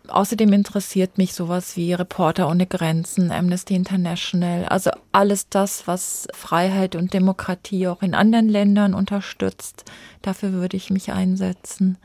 Außerdem 0.10 0.54
interessiert 0.54 1.18
mich 1.18 1.34
sowas 1.34 1.76
wie 1.76 1.94
Reporter 1.94 2.50
ohne 2.50 2.66
Grenzen, 2.66 3.32
Amnesty 3.32 3.76
International, 3.76 4.66
also 4.66 4.92
alles 5.12 5.50
das, 5.50 5.88
was 5.88 6.28
Freiheit 6.34 6.96
und 6.96 7.14
Demokratie 7.14 7.88
auch 7.88 8.02
in 8.02 8.16
anderen 8.16 8.50
Ländern 8.50 8.94
unterstützt. 8.94 9.86
Dafür 10.22 10.54
würde 10.54 10.78
ich 10.78 10.90
mich 10.90 11.12
einsetzen. 11.12 11.98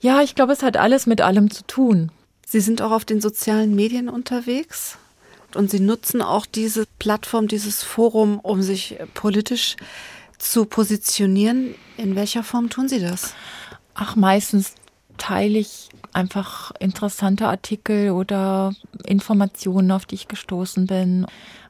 Ja, 0.00 0.22
ich 0.22 0.34
glaube, 0.34 0.52
es 0.52 0.62
hat 0.62 0.76
alles 0.76 1.06
mit 1.06 1.20
allem 1.20 1.50
zu 1.50 1.66
tun. 1.66 2.10
Sie 2.46 2.60
sind 2.60 2.82
auch 2.82 2.92
auf 2.92 3.04
den 3.04 3.20
sozialen 3.20 3.74
Medien 3.74 4.08
unterwegs 4.08 4.98
und 5.54 5.70
Sie 5.70 5.80
nutzen 5.80 6.22
auch 6.22 6.46
diese 6.46 6.86
Plattform, 6.98 7.48
dieses 7.48 7.82
Forum, 7.82 8.38
um 8.40 8.62
sich 8.62 8.98
politisch 9.14 9.76
zu 10.38 10.66
positionieren. 10.66 11.74
In 11.96 12.14
welcher 12.14 12.44
Form 12.44 12.70
tun 12.70 12.88
Sie 12.88 13.00
das? 13.00 13.34
Ach, 13.94 14.16
meistens 14.16 14.74
teile 15.18 15.58
ich 15.58 15.88
einfach 16.12 16.72
interessante 16.80 17.46
Artikel 17.46 18.10
oder 18.10 18.72
Informationen, 19.04 19.90
auf 19.90 20.06
die 20.06 20.14
ich 20.14 20.28
gestoßen 20.28 20.86
bin. 20.86 21.26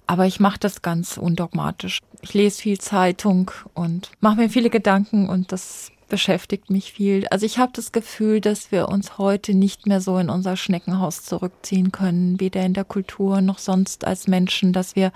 Aber 0.07 0.26
ich 0.26 0.38
mache 0.38 0.61
das 0.61 0.82
ganz 0.82 1.16
undogmatisch. 1.16 2.01
Ich 2.22 2.32
lese 2.32 2.62
viel 2.62 2.78
Zeitung 2.78 3.51
und 3.74 4.11
mache 4.20 4.36
mir 4.36 4.51
viele 4.51 4.70
Gedanken 4.70 5.28
und 5.28 5.51
das 5.51 5.90
beschäftigt 6.09 6.70
mich 6.70 6.92
viel. 6.92 7.26
Also 7.28 7.47
ich 7.47 7.59
habe 7.59 7.72
das 7.74 7.90
Gefühl, 7.90 8.40
dass 8.40 8.70
wir 8.70 8.88
uns 8.88 9.18
heute 9.18 9.55
nicht 9.55 9.86
mehr 9.86 10.01
so 10.01 10.18
in 10.18 10.30
unser 10.30 10.57
Schneckenhaus 10.57 11.24
zurückziehen 11.24 11.90
können, 11.90 12.38
weder 12.38 12.64
in 12.64 12.74
der 12.74 12.84
Kultur 12.84 13.40
noch 13.40 13.59
sonst 13.59 14.07
als 14.07 14.28
Menschen, 14.28 14.72
dass 14.72 14.94
wir 14.94 15.11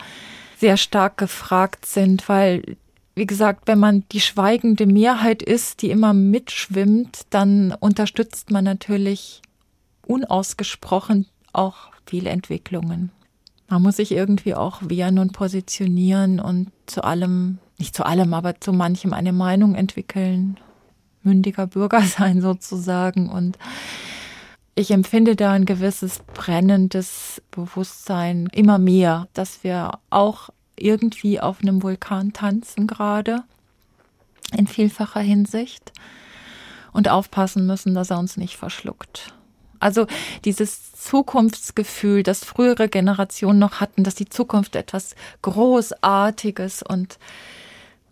sehr 0.58 0.76
stark 0.76 1.16
gefragt 1.16 1.86
sind, 1.86 2.28
weil 2.28 2.76
wie 3.14 3.26
gesagt, 3.26 3.66
wenn 3.66 3.78
man 3.78 4.04
die 4.12 4.20
schweigende 4.20 4.86
Mehrheit 4.86 5.42
ist, 5.42 5.82
die 5.82 5.90
immer 5.90 6.14
mitschwimmt, 6.14 7.22
dann 7.30 7.74
unterstützt 7.78 8.50
man 8.50 8.64
natürlich 8.64 9.42
unausgesprochen 10.06 11.26
auch 11.52 11.90
viele 12.06 12.30
Entwicklungen. 12.30 13.10
Man 13.68 13.82
muss 13.82 13.96
sich 13.96 14.12
irgendwie 14.12 14.54
auch 14.54 14.80
wehren 14.82 15.18
und 15.18 15.32
positionieren 15.32 16.40
und 16.40 16.72
zu 16.86 17.04
allem, 17.04 17.58
nicht 17.78 17.94
zu 17.94 18.04
allem, 18.04 18.34
aber 18.34 18.60
zu 18.60 18.72
manchem 18.72 19.12
eine 19.12 19.32
Meinung 19.32 19.76
entwickeln. 19.76 20.58
Mündiger 21.22 21.66
Bürger 21.66 22.00
sein 22.18 22.40
sozusagen. 22.40 23.28
Und 23.28 23.58
ich 24.74 24.90
empfinde 24.90 25.36
da 25.36 25.52
ein 25.52 25.66
gewisses 25.66 26.20
brennendes 26.34 27.42
Bewusstsein 27.50 28.48
immer 28.52 28.78
mehr, 28.78 29.28
dass 29.34 29.62
wir 29.62 29.92
auch 30.10 30.50
irgendwie 30.82 31.40
auf 31.40 31.60
einem 31.62 31.82
Vulkan 31.82 32.32
tanzen 32.32 32.86
gerade, 32.86 33.42
in 34.56 34.66
vielfacher 34.66 35.20
Hinsicht, 35.20 35.92
und 36.92 37.08
aufpassen 37.08 37.66
müssen, 37.66 37.94
dass 37.94 38.10
er 38.10 38.18
uns 38.18 38.36
nicht 38.36 38.56
verschluckt. 38.56 39.32
Also 39.78 40.06
dieses 40.44 40.92
Zukunftsgefühl, 40.92 42.22
das 42.22 42.44
frühere 42.44 42.88
Generationen 42.88 43.58
noch 43.58 43.80
hatten, 43.80 44.04
dass 44.04 44.14
die 44.14 44.28
Zukunft 44.28 44.76
etwas 44.76 45.14
Großartiges 45.42 46.82
und 46.82 47.18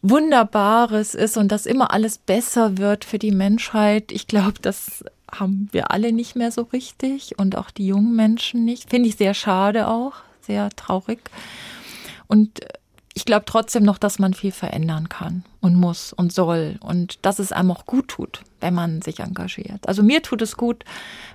Wunderbares 0.00 1.14
ist 1.14 1.36
und 1.36 1.52
dass 1.52 1.66
immer 1.66 1.92
alles 1.92 2.18
besser 2.18 2.78
wird 2.78 3.04
für 3.04 3.18
die 3.18 3.32
Menschheit. 3.32 4.12
Ich 4.12 4.26
glaube, 4.26 4.60
das 4.62 5.04
haben 5.30 5.68
wir 5.72 5.90
alle 5.90 6.12
nicht 6.12 6.36
mehr 6.36 6.52
so 6.52 6.62
richtig 6.62 7.38
und 7.38 7.58
auch 7.58 7.70
die 7.70 7.86
jungen 7.86 8.16
Menschen 8.16 8.64
nicht. 8.64 8.88
Finde 8.88 9.08
ich 9.08 9.16
sehr 9.16 9.34
schade 9.34 9.88
auch, 9.88 10.14
sehr 10.40 10.70
traurig. 10.70 11.18
Und 12.28 12.60
ich 13.14 13.24
glaube 13.24 13.46
trotzdem 13.46 13.82
noch, 13.82 13.98
dass 13.98 14.20
man 14.20 14.32
viel 14.32 14.52
verändern 14.52 15.08
kann 15.08 15.42
und 15.60 15.74
muss 15.74 16.12
und 16.12 16.32
soll 16.32 16.76
und 16.80 17.18
dass 17.26 17.40
es 17.40 17.50
einem 17.50 17.72
auch 17.72 17.84
gut 17.84 18.06
tut, 18.06 18.44
wenn 18.60 18.74
man 18.74 19.02
sich 19.02 19.18
engagiert. 19.18 19.88
Also 19.88 20.04
mir 20.04 20.22
tut 20.22 20.40
es 20.40 20.56
gut, 20.56 20.84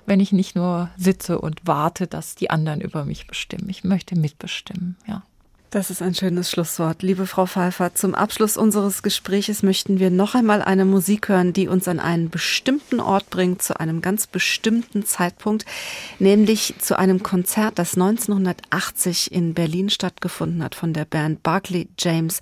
wenn 0.06 0.18
ich 0.18 0.32
nicht 0.32 0.56
nur 0.56 0.88
sitze 0.96 1.38
und 1.38 1.60
warte, 1.66 2.06
dass 2.06 2.36
die 2.36 2.48
anderen 2.48 2.80
über 2.80 3.04
mich 3.04 3.26
bestimmen. 3.26 3.68
Ich 3.68 3.84
möchte 3.84 4.18
mitbestimmen, 4.18 4.96
ja. 5.06 5.22
Das 5.74 5.90
ist 5.90 6.02
ein 6.02 6.14
schönes 6.14 6.52
Schlusswort. 6.52 7.02
Liebe 7.02 7.26
Frau 7.26 7.46
Pfeiffer, 7.46 7.96
zum 7.96 8.14
Abschluss 8.14 8.56
unseres 8.56 9.02
Gespräches 9.02 9.64
möchten 9.64 9.98
wir 9.98 10.08
noch 10.08 10.36
einmal 10.36 10.62
eine 10.62 10.84
Musik 10.84 11.28
hören, 11.28 11.52
die 11.52 11.66
uns 11.66 11.88
an 11.88 11.98
einen 11.98 12.30
bestimmten 12.30 13.00
Ort 13.00 13.28
bringt, 13.28 13.60
zu 13.60 13.80
einem 13.80 14.00
ganz 14.00 14.28
bestimmten 14.28 15.04
Zeitpunkt, 15.04 15.66
nämlich 16.20 16.76
zu 16.78 16.96
einem 16.96 17.24
Konzert, 17.24 17.80
das 17.80 17.94
1980 17.94 19.32
in 19.32 19.52
Berlin 19.52 19.90
stattgefunden 19.90 20.62
hat 20.62 20.76
von 20.76 20.92
der 20.92 21.06
Band 21.06 21.42
Barclay 21.42 21.88
James 21.98 22.40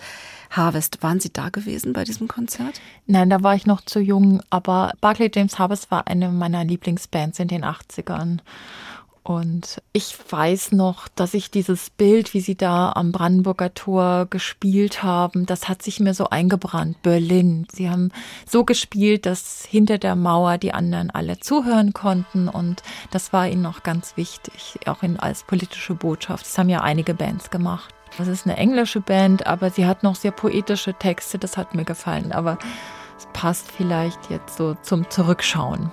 Harvest. 0.50 1.02
Waren 1.02 1.18
Sie 1.18 1.32
da 1.32 1.48
gewesen 1.48 1.94
bei 1.94 2.04
diesem 2.04 2.28
Konzert? 2.28 2.82
Nein, 3.06 3.30
da 3.30 3.42
war 3.42 3.54
ich 3.54 3.64
noch 3.64 3.80
zu 3.80 3.98
jung, 3.98 4.42
aber 4.50 4.92
Barclay 5.00 5.30
James 5.34 5.58
Harvest 5.58 5.90
war 5.90 6.06
eine 6.06 6.28
meiner 6.28 6.66
Lieblingsbands 6.66 7.38
in 7.38 7.48
den 7.48 7.64
80ern. 7.64 8.40
Und 9.24 9.80
ich 9.92 10.16
weiß 10.30 10.72
noch, 10.72 11.06
dass 11.06 11.34
ich 11.34 11.50
dieses 11.50 11.90
Bild, 11.90 12.34
wie 12.34 12.40
sie 12.40 12.56
da 12.56 12.90
am 12.92 13.12
Brandenburger 13.12 13.72
Tor 13.72 14.26
gespielt 14.28 15.04
haben, 15.04 15.46
das 15.46 15.68
hat 15.68 15.82
sich 15.82 16.00
mir 16.00 16.12
so 16.12 16.28
eingebrannt. 16.30 17.02
Berlin. 17.02 17.68
Sie 17.72 17.88
haben 17.88 18.10
so 18.48 18.64
gespielt, 18.64 19.24
dass 19.24 19.64
hinter 19.64 19.98
der 19.98 20.16
Mauer 20.16 20.58
die 20.58 20.74
anderen 20.74 21.10
alle 21.10 21.38
zuhören 21.38 21.92
konnten. 21.92 22.48
Und 22.48 22.82
das 23.12 23.32
war 23.32 23.46
ihnen 23.46 23.62
noch 23.62 23.84
ganz 23.84 24.16
wichtig, 24.16 24.80
auch 24.86 25.04
in, 25.04 25.20
als 25.20 25.44
politische 25.44 25.94
Botschaft. 25.94 26.44
Das 26.44 26.58
haben 26.58 26.68
ja 26.68 26.80
einige 26.80 27.14
Bands 27.14 27.50
gemacht. 27.50 27.94
Das 28.18 28.26
ist 28.26 28.44
eine 28.46 28.56
englische 28.56 29.00
Band, 29.00 29.46
aber 29.46 29.70
sie 29.70 29.86
hat 29.86 30.02
noch 30.02 30.16
sehr 30.16 30.32
poetische 30.32 30.94
Texte. 30.94 31.38
Das 31.38 31.56
hat 31.56 31.76
mir 31.76 31.84
gefallen. 31.84 32.32
Aber 32.32 32.58
es 33.16 33.28
passt 33.32 33.70
vielleicht 33.70 34.30
jetzt 34.30 34.56
so 34.56 34.74
zum 34.82 35.08
Zurückschauen. 35.10 35.92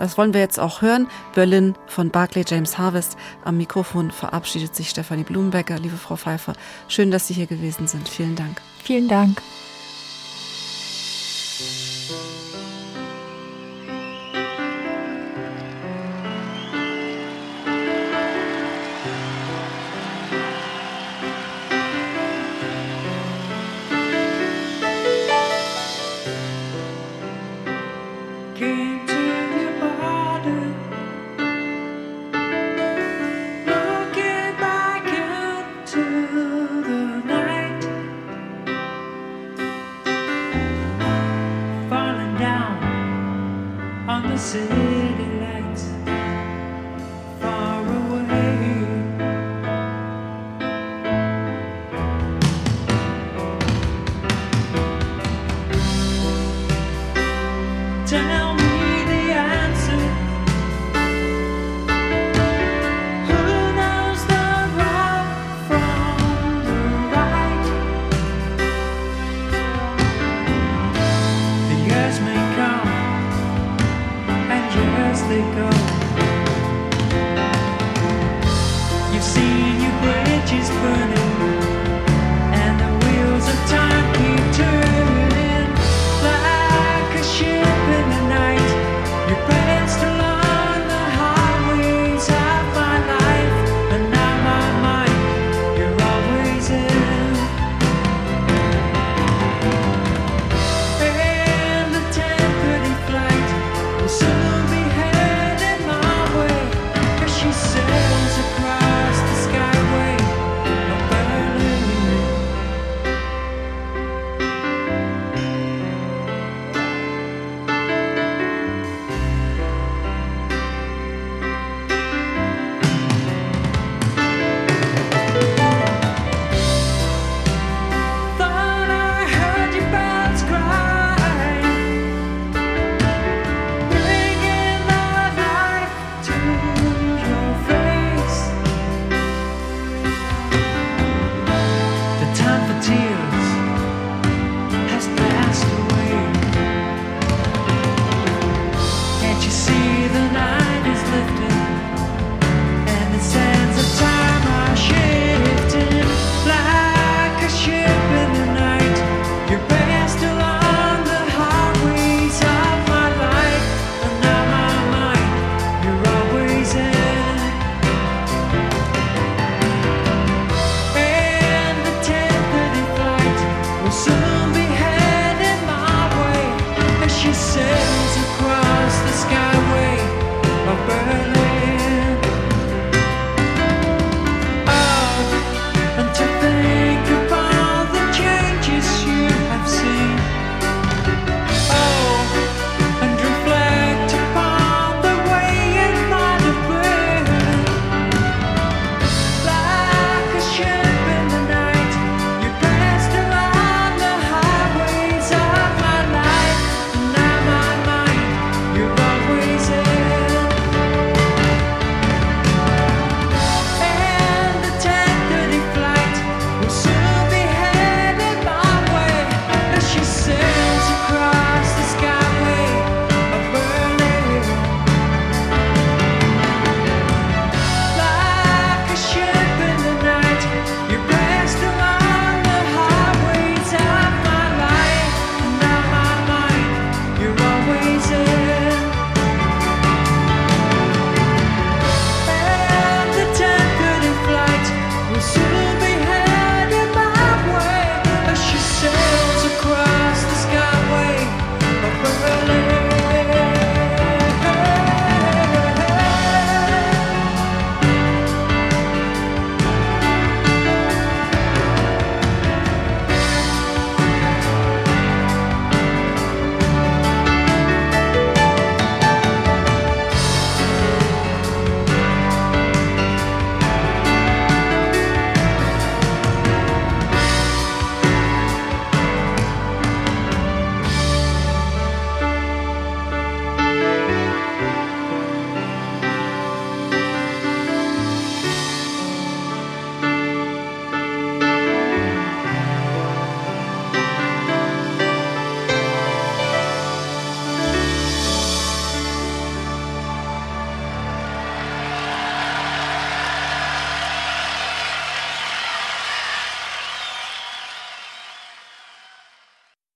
Das 0.00 0.16
wollen 0.16 0.32
wir 0.32 0.40
jetzt 0.40 0.58
auch 0.58 0.80
hören. 0.80 1.08
Berlin 1.34 1.74
von 1.86 2.08
Barclay 2.08 2.42
James 2.48 2.78
Harvest. 2.78 3.18
Am 3.44 3.58
Mikrofon 3.58 4.10
verabschiedet 4.10 4.74
sich 4.74 4.88
Stefanie 4.88 5.24
Blumenbecker. 5.24 5.78
Liebe 5.78 5.98
Frau 5.98 6.16
Pfeiffer, 6.16 6.54
schön, 6.88 7.10
dass 7.10 7.28
Sie 7.28 7.34
hier 7.34 7.46
gewesen 7.46 7.86
sind. 7.86 8.08
Vielen 8.08 8.34
Dank. 8.34 8.62
Vielen 8.82 9.08
Dank. 9.08 9.42